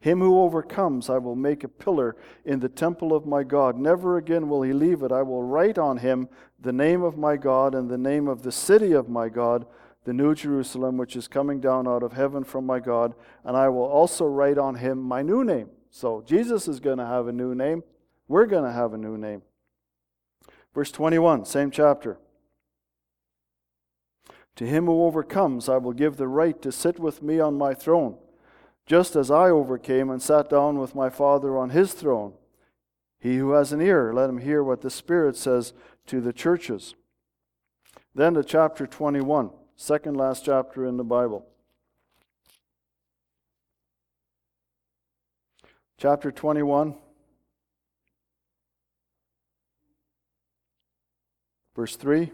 Him 0.00 0.20
who 0.20 0.40
overcomes, 0.40 1.10
I 1.10 1.18
will 1.18 1.34
make 1.34 1.64
a 1.64 1.68
pillar 1.68 2.16
in 2.44 2.60
the 2.60 2.68
temple 2.68 3.12
of 3.12 3.26
my 3.26 3.42
God. 3.42 3.76
Never 3.76 4.16
again 4.16 4.48
will 4.48 4.62
he 4.62 4.72
leave 4.72 5.02
it. 5.02 5.10
I 5.10 5.22
will 5.22 5.42
write 5.42 5.76
on 5.76 5.98
him 5.98 6.28
the 6.60 6.72
name 6.72 7.02
of 7.02 7.18
my 7.18 7.36
God 7.36 7.74
and 7.74 7.90
the 7.90 7.98
name 7.98 8.28
of 8.28 8.42
the 8.42 8.52
city 8.52 8.92
of 8.92 9.08
my 9.08 9.28
God 9.28 9.66
the 10.08 10.14
new 10.14 10.34
Jerusalem, 10.34 10.96
which 10.96 11.16
is 11.16 11.28
coming 11.28 11.60
down 11.60 11.86
out 11.86 12.02
of 12.02 12.14
heaven 12.14 12.42
from 12.42 12.64
my 12.64 12.80
God, 12.80 13.12
and 13.44 13.54
I 13.54 13.68
will 13.68 13.84
also 13.84 14.24
write 14.24 14.56
on 14.56 14.76
him 14.76 15.02
my 15.02 15.20
new 15.20 15.44
name. 15.44 15.68
So 15.90 16.22
Jesus 16.26 16.66
is 16.66 16.80
going 16.80 16.96
to 16.96 17.04
have 17.04 17.26
a 17.26 17.32
new 17.32 17.54
name. 17.54 17.82
We're 18.26 18.46
going 18.46 18.64
to 18.64 18.72
have 18.72 18.94
a 18.94 18.96
new 18.96 19.18
name. 19.18 19.42
Verse 20.74 20.90
21, 20.90 21.44
same 21.44 21.70
chapter. 21.70 22.16
To 24.56 24.66
him 24.66 24.86
who 24.86 25.02
overcomes, 25.02 25.68
I 25.68 25.76
will 25.76 25.92
give 25.92 26.16
the 26.16 26.26
right 26.26 26.60
to 26.62 26.72
sit 26.72 26.98
with 26.98 27.22
me 27.22 27.38
on 27.38 27.58
my 27.58 27.74
throne, 27.74 28.16
just 28.88 29.16
as 29.16 29.30
I 29.30 29.50
overcame 29.50 30.08
and 30.08 30.20
sat 30.20 30.48
down 30.48 30.78
with 30.78 30.94
my 30.94 31.10
Father 31.10 31.58
on 31.58 31.70
his 31.70 31.92
throne. 31.92 32.32
He 33.20 33.36
who 33.36 33.50
has 33.50 33.70
an 33.70 33.82
ear, 33.82 34.14
let 34.14 34.30
him 34.30 34.38
hear 34.38 34.64
what 34.64 34.80
the 34.80 34.88
Spirit 34.88 35.36
says 35.36 35.74
to 36.06 36.22
the 36.22 36.32
churches. 36.32 36.94
Then 38.14 38.32
to 38.32 38.42
chapter 38.42 38.86
21, 38.86 39.50
second 39.76 40.16
last 40.16 40.46
chapter 40.46 40.86
in 40.86 40.96
the 40.96 41.04
Bible. 41.04 41.44
Chapter 45.98 46.32
21, 46.32 46.94
verse 51.76 51.94
3. 51.94 52.32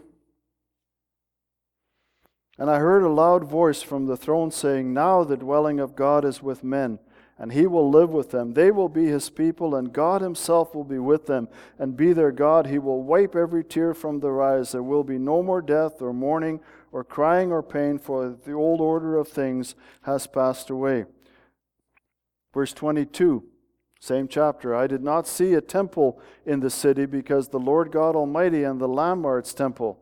And 2.57 2.69
I 2.69 2.79
heard 2.79 3.03
a 3.03 3.09
loud 3.09 3.43
voice 3.43 3.81
from 3.81 4.05
the 4.05 4.17
throne 4.17 4.51
saying, 4.51 4.93
Now 4.93 5.23
the 5.23 5.37
dwelling 5.37 5.79
of 5.79 5.95
God 5.95 6.23
is 6.23 6.41
with 6.41 6.63
men 6.63 6.99
and 7.37 7.51
he 7.51 7.67
will 7.67 7.89
live 7.89 8.11
with 8.11 8.31
them. 8.31 8.53
They 8.53 8.71
will 8.71 8.87
be 8.87 9.07
his 9.07 9.29
people, 9.29 9.75
and 9.75 9.91
God 9.91 10.21
himself 10.21 10.73
will 10.73 10.85
be 10.85 10.99
with 10.99 11.25
them 11.25 11.49
and 11.77 11.97
be 11.97 12.13
their 12.13 12.31
God. 12.31 12.67
He 12.67 12.79
will 12.79 13.03
wipe 13.03 13.35
every 13.35 13.63
tear 13.63 13.93
from 13.93 14.19
their 14.19 14.41
eyes. 14.41 14.71
There 14.71 14.83
will 14.83 15.03
be 15.03 15.17
no 15.17 15.43
more 15.43 15.61
death, 15.61 16.01
or 16.01 16.13
mourning, 16.13 16.61
or 16.93 17.03
crying, 17.03 17.51
or 17.51 17.61
pain, 17.61 17.99
for 17.99 18.29
the 18.29 18.53
old 18.53 18.79
order 18.79 19.17
of 19.17 19.27
things 19.27 19.75
has 20.03 20.27
passed 20.27 20.69
away. 20.69 21.05
Verse 22.53 22.71
22, 22.71 23.43
same 23.99 24.29
chapter. 24.29 24.73
I 24.73 24.87
did 24.87 25.03
not 25.03 25.27
see 25.27 25.55
a 25.55 25.61
temple 25.61 26.21
in 26.45 26.61
the 26.61 26.69
city 26.69 27.05
because 27.05 27.49
the 27.49 27.59
Lord 27.59 27.91
God 27.91 28.15
Almighty 28.15 28.63
and 28.63 28.79
the 28.79 28.87
Lamb 28.87 29.25
are 29.25 29.37
its 29.37 29.53
temple. 29.53 30.01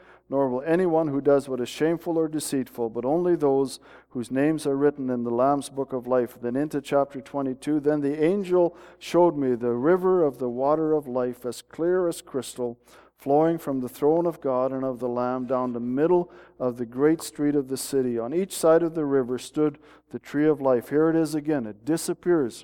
nor 0.31 0.47
will 0.47 0.61
anyone 0.61 1.09
who 1.09 1.19
does 1.19 1.49
what 1.49 1.59
is 1.59 1.67
shameful 1.67 2.17
or 2.17 2.29
deceitful, 2.29 2.89
but 2.89 3.03
only 3.03 3.35
those 3.35 3.81
whose 4.11 4.31
names 4.31 4.65
are 4.65 4.77
written 4.77 5.09
in 5.09 5.25
the 5.25 5.29
Lamb's 5.29 5.67
book 5.67 5.91
of 5.91 6.07
life. 6.07 6.37
Then 6.41 6.55
into 6.55 6.79
chapter 6.79 7.19
22. 7.19 7.81
Then 7.81 7.99
the 7.99 8.23
angel 8.23 8.77
showed 8.97 9.35
me 9.35 9.55
the 9.55 9.73
river 9.73 10.23
of 10.23 10.37
the 10.39 10.47
water 10.47 10.93
of 10.93 11.05
life, 11.05 11.45
as 11.45 11.61
clear 11.61 12.07
as 12.07 12.21
crystal 12.21 12.79
flowing 13.17 13.57
from 13.57 13.81
the 13.81 13.89
throne 13.89 14.25
of 14.25 14.39
God 14.39 14.71
and 14.71 14.85
of 14.85 14.99
the 14.99 15.09
Lamb 15.09 15.47
down 15.47 15.73
the 15.73 15.81
middle 15.81 16.31
of 16.57 16.77
the 16.77 16.85
great 16.85 17.21
street 17.21 17.53
of 17.53 17.67
the 17.67 17.75
city. 17.75 18.17
On 18.17 18.33
each 18.33 18.55
side 18.55 18.83
of 18.83 18.95
the 18.95 19.03
river 19.03 19.37
stood 19.37 19.79
the 20.11 20.19
tree 20.19 20.47
of 20.47 20.61
life. 20.61 20.87
Here 20.87 21.09
it 21.09 21.15
is 21.17 21.35
again. 21.35 21.65
It 21.65 21.83
disappears 21.83 22.63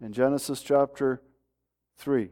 in 0.00 0.14
Genesis 0.14 0.62
chapter 0.62 1.20
3. 1.98 2.30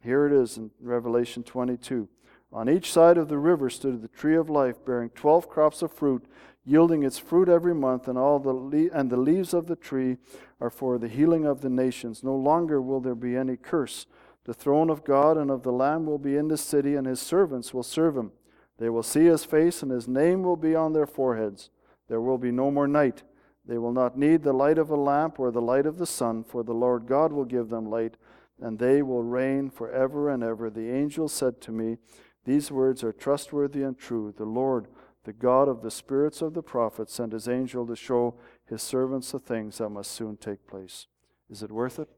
Here 0.00 0.26
it 0.26 0.32
is 0.32 0.58
in 0.58 0.70
Revelation 0.80 1.42
22. 1.42 2.08
On 2.52 2.68
each 2.68 2.92
side 2.92 3.16
of 3.16 3.28
the 3.28 3.38
river 3.38 3.70
stood 3.70 4.02
the 4.02 4.08
tree 4.08 4.36
of 4.36 4.50
life, 4.50 4.84
bearing 4.84 5.10
twelve 5.10 5.48
crops 5.48 5.82
of 5.82 5.92
fruit, 5.92 6.24
yielding 6.64 7.04
its 7.04 7.18
fruit 7.18 7.48
every 7.48 7.74
month, 7.74 8.08
and 8.08 8.18
all 8.18 8.38
the 8.38 8.52
le- 8.52 8.90
and 8.92 9.08
the 9.08 9.16
leaves 9.16 9.54
of 9.54 9.66
the 9.66 9.76
tree 9.76 10.16
are 10.60 10.70
for 10.70 10.98
the 10.98 11.08
healing 11.08 11.46
of 11.46 11.60
the 11.60 11.70
nations. 11.70 12.24
No 12.24 12.34
longer 12.34 12.82
will 12.82 13.00
there 13.00 13.14
be 13.14 13.36
any 13.36 13.56
curse. 13.56 14.06
The 14.44 14.54
throne 14.54 14.90
of 14.90 15.04
God 15.04 15.36
and 15.36 15.50
of 15.50 15.62
the 15.62 15.72
Lamb 15.72 16.06
will 16.06 16.18
be 16.18 16.36
in 16.36 16.48
the 16.48 16.56
city, 16.56 16.96
and 16.96 17.06
his 17.06 17.20
servants 17.20 17.72
will 17.72 17.82
serve 17.82 18.16
him. 18.16 18.32
They 18.78 18.88
will 18.88 19.02
see 19.02 19.26
his 19.26 19.44
face, 19.44 19.82
and 19.82 19.92
his 19.92 20.08
name 20.08 20.42
will 20.42 20.56
be 20.56 20.74
on 20.74 20.92
their 20.92 21.06
foreheads. 21.06 21.70
There 22.08 22.20
will 22.20 22.38
be 22.38 22.50
no 22.50 22.70
more 22.70 22.88
night. 22.88 23.22
They 23.64 23.78
will 23.78 23.92
not 23.92 24.18
need 24.18 24.42
the 24.42 24.52
light 24.52 24.78
of 24.78 24.90
a 24.90 24.96
lamp 24.96 25.38
or 25.38 25.52
the 25.52 25.62
light 25.62 25.86
of 25.86 25.98
the 25.98 26.06
sun, 26.06 26.42
for 26.42 26.64
the 26.64 26.72
Lord 26.72 27.06
God 27.06 27.32
will 27.32 27.44
give 27.44 27.68
them 27.68 27.88
light, 27.88 28.16
and 28.60 28.78
they 28.78 29.02
will 29.02 29.22
reign 29.22 29.70
forever 29.70 30.30
and 30.30 30.42
ever. 30.42 30.68
The 30.68 30.90
angel 30.90 31.28
said 31.28 31.60
to 31.60 31.70
me, 31.70 31.98
These 32.44 32.70
words 32.70 33.04
are 33.04 33.12
trustworthy 33.12 33.82
and 33.82 33.98
true. 33.98 34.32
The 34.36 34.44
Lord, 34.44 34.88
the 35.24 35.32
God 35.32 35.68
of 35.68 35.82
the 35.82 35.90
spirits 35.90 36.40
of 36.40 36.54
the 36.54 36.62
prophets, 36.62 37.14
sent 37.14 37.32
his 37.32 37.48
angel 37.48 37.86
to 37.86 37.96
show 37.96 38.34
his 38.66 38.82
servants 38.82 39.32
the 39.32 39.38
things 39.38 39.78
that 39.78 39.90
must 39.90 40.10
soon 40.12 40.36
take 40.36 40.66
place. 40.66 41.06
Is 41.50 41.62
it 41.62 41.70
worth 41.70 41.98
it? 41.98 42.08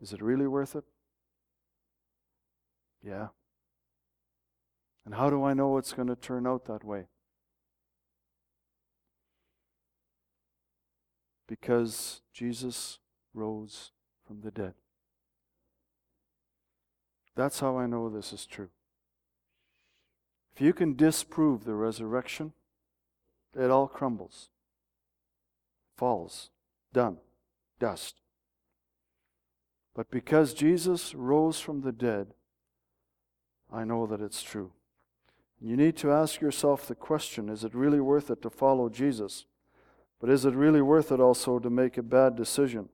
Is 0.00 0.12
it 0.12 0.22
really 0.22 0.46
worth 0.46 0.74
it? 0.74 0.84
Yeah. 3.02 3.28
And 5.04 5.14
how 5.14 5.28
do 5.30 5.44
I 5.44 5.54
know 5.54 5.76
it's 5.76 5.92
going 5.92 6.08
to 6.08 6.16
turn 6.16 6.46
out 6.46 6.66
that 6.66 6.84
way? 6.84 7.06
Because 11.46 12.22
Jesus 12.32 12.98
rose 13.34 13.90
from 14.26 14.40
the 14.42 14.50
dead. 14.50 14.74
That's 17.40 17.60
how 17.60 17.78
I 17.78 17.86
know 17.86 18.10
this 18.10 18.34
is 18.34 18.44
true. 18.44 18.68
If 20.54 20.60
you 20.60 20.74
can 20.74 20.94
disprove 20.94 21.64
the 21.64 21.72
resurrection, 21.72 22.52
it 23.58 23.70
all 23.70 23.88
crumbles, 23.88 24.50
falls, 25.96 26.50
done, 26.92 27.16
dust. 27.78 28.16
But 29.94 30.10
because 30.10 30.52
Jesus 30.52 31.14
rose 31.14 31.58
from 31.58 31.80
the 31.80 31.92
dead, 31.92 32.34
I 33.72 33.84
know 33.84 34.06
that 34.06 34.20
it's 34.20 34.42
true. 34.42 34.72
You 35.62 35.78
need 35.78 35.96
to 35.96 36.12
ask 36.12 36.42
yourself 36.42 36.86
the 36.86 36.94
question 36.94 37.48
is 37.48 37.64
it 37.64 37.74
really 37.74 38.00
worth 38.00 38.30
it 38.30 38.42
to 38.42 38.50
follow 38.50 38.90
Jesus? 38.90 39.46
But 40.20 40.28
is 40.28 40.44
it 40.44 40.52
really 40.52 40.82
worth 40.82 41.10
it 41.10 41.20
also 41.20 41.58
to 41.58 41.70
make 41.70 41.96
a 41.96 42.02
bad 42.02 42.36
decision? 42.36 42.90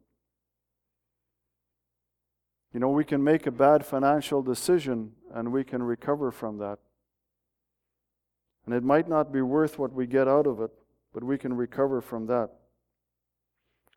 You 2.73 2.81
know, 2.81 2.91
we 2.91 3.05
can 3.05 3.23
make 3.23 3.47
a 3.47 3.51
bad 3.51 3.87
financial 3.87 4.43
decision 4.43 5.13
and 5.33 5.53
we 5.53 5.65
can 5.65 5.83
recover 5.83 6.31
from 6.31 6.59
that. 6.59 6.79
And 8.65 8.75
it 8.75 8.83
might 8.83 9.09
not 9.09 9.33
be 9.33 9.41
worth 9.41 9.79
what 9.79 9.93
we 9.93 10.07
get 10.07 10.29
out 10.29 10.47
of 10.47 10.61
it, 10.61 10.71
but 11.15 11.23
we 11.23 11.39
can 11.39 11.55
recover 11.55 12.01
from 12.01 12.27
that. 12.27 12.51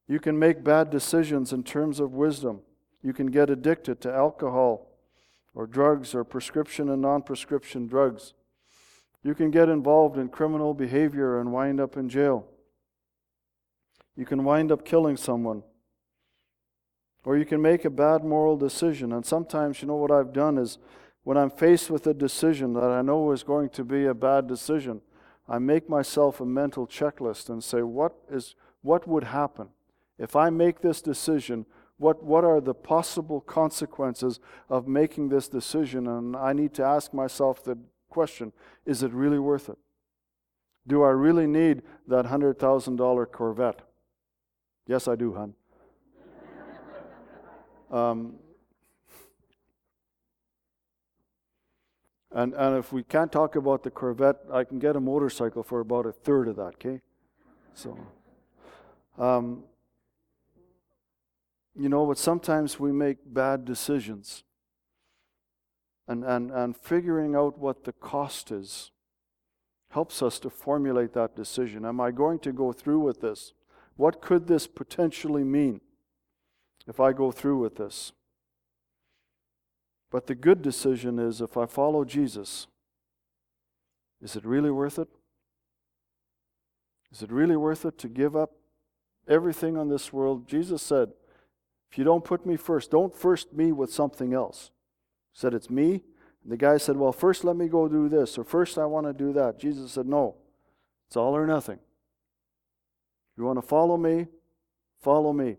You 0.07 0.19
can 0.19 0.39
make 0.39 0.63
bad 0.63 0.89
decisions 0.89 1.51
in 1.51 1.63
terms 1.63 1.99
of 1.99 2.13
wisdom. 2.13 2.61
You 3.03 3.13
can 3.13 3.27
get 3.27 3.49
addicted 3.49 4.01
to 4.01 4.13
alcohol 4.13 4.89
or 5.53 5.67
drugs 5.67 6.15
or 6.15 6.23
prescription 6.23 6.89
and 6.89 7.01
non 7.01 7.21
prescription 7.21 7.87
drugs. 7.87 8.33
You 9.23 9.35
can 9.35 9.51
get 9.51 9.69
involved 9.69 10.17
in 10.17 10.29
criminal 10.29 10.73
behavior 10.73 11.39
and 11.39 11.51
wind 11.51 11.79
up 11.79 11.97
in 11.97 12.09
jail. 12.09 12.45
You 14.15 14.25
can 14.25 14.43
wind 14.43 14.71
up 14.71 14.85
killing 14.85 15.17
someone. 15.17 15.63
Or 17.29 17.37
you 17.37 17.45
can 17.45 17.61
make 17.61 17.85
a 17.85 17.91
bad 17.91 18.23
moral 18.23 18.57
decision. 18.57 19.13
And 19.13 19.23
sometimes, 19.23 19.83
you 19.83 19.87
know, 19.87 19.97
what 19.97 20.09
I've 20.09 20.33
done 20.33 20.57
is 20.57 20.79
when 21.21 21.37
I'm 21.37 21.51
faced 21.51 21.91
with 21.91 22.07
a 22.07 22.13
decision 22.15 22.73
that 22.73 22.89
I 22.89 23.03
know 23.03 23.31
is 23.33 23.43
going 23.43 23.69
to 23.69 23.83
be 23.83 24.07
a 24.07 24.15
bad 24.15 24.47
decision, 24.47 25.01
I 25.47 25.59
make 25.59 25.87
myself 25.87 26.41
a 26.41 26.45
mental 26.47 26.87
checklist 26.87 27.47
and 27.49 27.63
say, 27.63 27.83
what, 27.83 28.15
is, 28.31 28.55
what 28.81 29.07
would 29.07 29.25
happen? 29.25 29.67
If 30.17 30.35
I 30.35 30.49
make 30.49 30.81
this 30.81 31.03
decision, 31.03 31.67
what, 31.97 32.23
what 32.23 32.43
are 32.43 32.59
the 32.59 32.73
possible 32.73 33.41
consequences 33.41 34.39
of 34.67 34.87
making 34.87 35.29
this 35.29 35.47
decision? 35.47 36.07
And 36.07 36.35
I 36.35 36.51
need 36.53 36.73
to 36.73 36.83
ask 36.83 37.13
myself 37.13 37.63
the 37.63 37.77
question 38.09 38.53
is 38.87 39.03
it 39.03 39.11
really 39.13 39.37
worth 39.37 39.69
it? 39.69 39.77
Do 40.87 41.03
I 41.03 41.09
really 41.09 41.45
need 41.45 41.83
that 42.07 42.25
$100,000 42.25 43.31
Corvette? 43.31 43.81
Yes, 44.87 45.07
I 45.07 45.15
do, 45.15 45.35
hon. 45.35 45.53
Um, 47.91 48.35
and, 52.31 52.53
and 52.53 52.77
if 52.77 52.93
we 52.93 53.03
can't 53.03 53.31
talk 53.31 53.55
about 53.55 53.83
the 53.83 53.89
Corvette, 53.89 54.37
I 54.51 54.63
can 54.63 54.79
get 54.79 54.95
a 54.95 54.99
motorcycle 54.99 55.63
for 55.63 55.79
about 55.79 56.05
a 56.05 56.11
third 56.11 56.47
of 56.47 56.55
that, 56.57 56.75
okay? 56.75 57.01
So, 57.73 57.97
um, 59.17 59.63
you 61.77 61.89
know, 61.89 62.05
but 62.05 62.17
sometimes 62.17 62.79
we 62.79 62.91
make 62.91 63.17
bad 63.25 63.65
decisions. 63.65 64.43
And, 66.07 66.23
and, 66.23 66.49
and 66.49 66.75
figuring 66.75 67.35
out 67.35 67.59
what 67.59 67.83
the 67.83 67.93
cost 67.93 68.51
is 68.51 68.91
helps 69.91 70.21
us 70.21 70.39
to 70.39 70.49
formulate 70.49 71.13
that 71.13 71.35
decision. 71.35 71.85
Am 71.85 72.01
I 72.01 72.11
going 72.11 72.39
to 72.39 72.51
go 72.51 72.73
through 72.73 72.99
with 72.99 73.21
this? 73.21 73.53
What 73.95 74.21
could 74.21 74.47
this 74.47 74.65
potentially 74.65 75.43
mean 75.43 75.81
if 76.87 76.99
I 76.99 77.13
go 77.13 77.31
through 77.31 77.59
with 77.59 77.75
this? 77.75 78.11
But 80.11 80.27
the 80.27 80.35
good 80.35 80.61
decision 80.61 81.19
is 81.19 81.41
if 81.41 81.55
I 81.55 81.65
follow 81.65 82.03
Jesus, 82.03 82.67
is 84.21 84.35
it 84.35 84.45
really 84.45 84.71
worth 84.71 84.97
it? 84.97 85.07
Is 87.11 87.21
it 87.21 87.31
really 87.31 87.55
worth 87.55 87.85
it 87.85 87.97
to 87.99 88.07
give 88.07 88.35
up 88.35 88.51
everything 89.27 89.77
on 89.77 89.89
this 89.89 90.11
world? 90.11 90.47
Jesus 90.47 90.81
said, 90.81 91.11
if 91.91 91.97
you 91.97 92.03
don't 92.03 92.23
put 92.23 92.45
me 92.45 92.55
first, 92.55 92.91
don't 92.91 93.13
first 93.13 93.53
me 93.53 93.71
with 93.71 93.91
something 93.91 94.33
else. 94.33 94.71
He 95.33 95.39
said, 95.39 95.53
It's 95.53 95.69
me. 95.69 96.03
And 96.43 96.51
the 96.51 96.57
guy 96.57 96.77
said, 96.77 96.97
Well, 96.97 97.11
first 97.11 97.43
let 97.43 97.55
me 97.55 97.67
go 97.67 97.87
do 97.87 98.09
this, 98.09 98.37
or 98.37 98.43
first 98.43 98.77
I 98.77 98.85
want 98.85 99.07
to 99.07 99.13
do 99.13 99.33
that. 99.33 99.59
Jesus 99.59 99.91
said, 99.91 100.05
No, 100.05 100.35
it's 101.07 101.17
all 101.17 101.35
or 101.35 101.47
nothing. 101.47 101.79
You 103.37 103.43
want 103.45 103.57
to 103.59 103.65
follow 103.65 103.97
me? 103.97 104.27
Follow 105.01 105.33
me. 105.33 105.57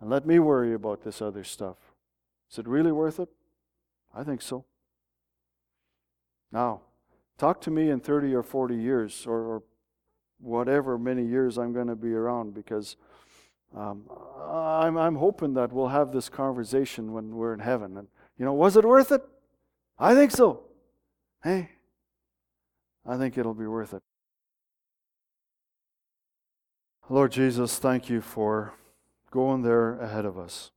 And 0.00 0.10
let 0.10 0.26
me 0.26 0.38
worry 0.38 0.74
about 0.74 1.02
this 1.02 1.22
other 1.22 1.44
stuff. 1.44 1.76
Is 2.50 2.58
it 2.58 2.68
really 2.68 2.92
worth 2.92 3.18
it? 3.18 3.28
I 4.14 4.22
think 4.22 4.42
so. 4.42 4.64
Now, 6.52 6.82
talk 7.38 7.60
to 7.62 7.70
me 7.70 7.90
in 7.90 8.00
30 8.00 8.34
or 8.34 8.42
40 8.42 8.76
years, 8.76 9.26
or, 9.26 9.40
or 9.40 9.62
whatever 10.40 10.98
many 10.98 11.24
years 11.24 11.58
I'm 11.58 11.72
going 11.72 11.88
to 11.88 11.96
be 11.96 12.12
around, 12.12 12.54
because 12.54 12.96
um, 13.76 14.04
I'm, 14.38 14.96
I'm 14.96 15.16
hoping 15.16 15.54
that 15.54 15.72
we'll 15.72 15.88
have 15.88 16.12
this 16.12 16.28
conversation 16.28 17.12
when 17.12 17.34
we're 17.34 17.54
in 17.54 17.60
heaven. 17.60 17.96
And, 17.96 18.08
you 18.38 18.44
know, 18.44 18.52
was 18.52 18.76
it 18.76 18.84
worth 18.84 19.10
it? 19.10 19.22
I 19.98 20.14
think 20.14 20.30
so. 20.30 20.62
Hey, 21.42 21.70
I 23.06 23.16
think 23.16 23.36
it'll 23.36 23.54
be 23.54 23.66
worth 23.66 23.94
it. 23.94 24.02
Lord 27.08 27.32
Jesus, 27.32 27.78
thank 27.78 28.08
you 28.08 28.20
for 28.20 28.74
going 29.34 29.62
there 29.62 29.98
ahead 29.98 30.24
of 30.24 30.38
us. 30.38 30.70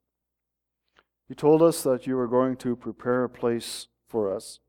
You 1.29 1.35
told 1.35 1.61
us 1.61 1.83
that 1.83 2.07
you 2.07 2.15
were 2.15 2.27
going 2.27 2.55
to 2.57 2.75
prepare 2.75 3.23
a 3.23 3.29
place 3.29 3.87
for 4.07 4.35
us 4.35 4.59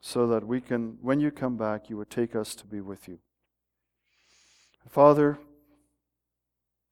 so 0.00 0.26
that 0.26 0.44
we 0.44 0.60
can, 0.60 0.98
when 1.00 1.20
you 1.20 1.30
come 1.30 1.56
back, 1.56 1.88
you 1.88 1.96
would 1.96 2.10
take 2.10 2.34
us 2.34 2.56
to 2.56 2.66
be 2.66 2.80
with 2.80 3.06
you. 3.06 3.20
Father, 4.88 5.38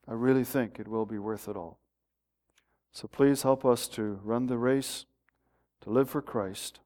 I 0.07 0.13
really 0.13 0.45
think 0.45 0.79
it 0.79 0.87
will 0.87 1.05
be 1.05 1.19
worth 1.19 1.49
it 1.49 1.57
all. 1.57 1.79
So 2.93 3.09
please 3.09 3.41
help 3.41 3.65
us 3.65 3.89
to 3.89 4.21
run 4.23 4.47
the 4.47 4.57
race, 4.57 5.05
to 5.81 5.89
live 5.89 6.09
for 6.09 6.21
Christ, 6.21 6.79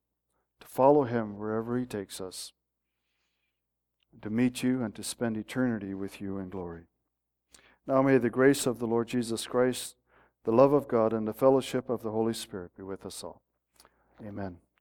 to 0.61 0.67
follow 0.67 1.03
Him 1.03 1.37
wherever 1.37 1.77
He 1.77 1.85
takes 1.85 2.19
us, 2.19 2.53
to 4.19 4.31
meet 4.31 4.63
you 4.63 4.81
and 4.81 4.95
to 4.95 5.03
spend 5.03 5.37
eternity 5.37 5.93
with 5.93 6.19
you 6.19 6.39
in 6.39 6.49
glory. 6.49 6.85
Now 7.85 8.01
may 8.01 8.17
the 8.17 8.29
grace 8.29 8.65
of 8.65 8.79
the 8.79 8.87
Lord 8.87 9.07
Jesus 9.07 9.45
Christ, 9.45 9.95
the 10.45 10.51
love 10.51 10.73
of 10.73 10.87
God, 10.87 11.13
and 11.13 11.27
the 11.27 11.33
fellowship 11.33 11.89
of 11.89 12.01
the 12.01 12.11
Holy 12.11 12.33
Spirit 12.33 12.71
be 12.77 12.83
with 12.83 13.05
us 13.05 13.23
all. 13.23 13.41
Amen. 14.25 14.63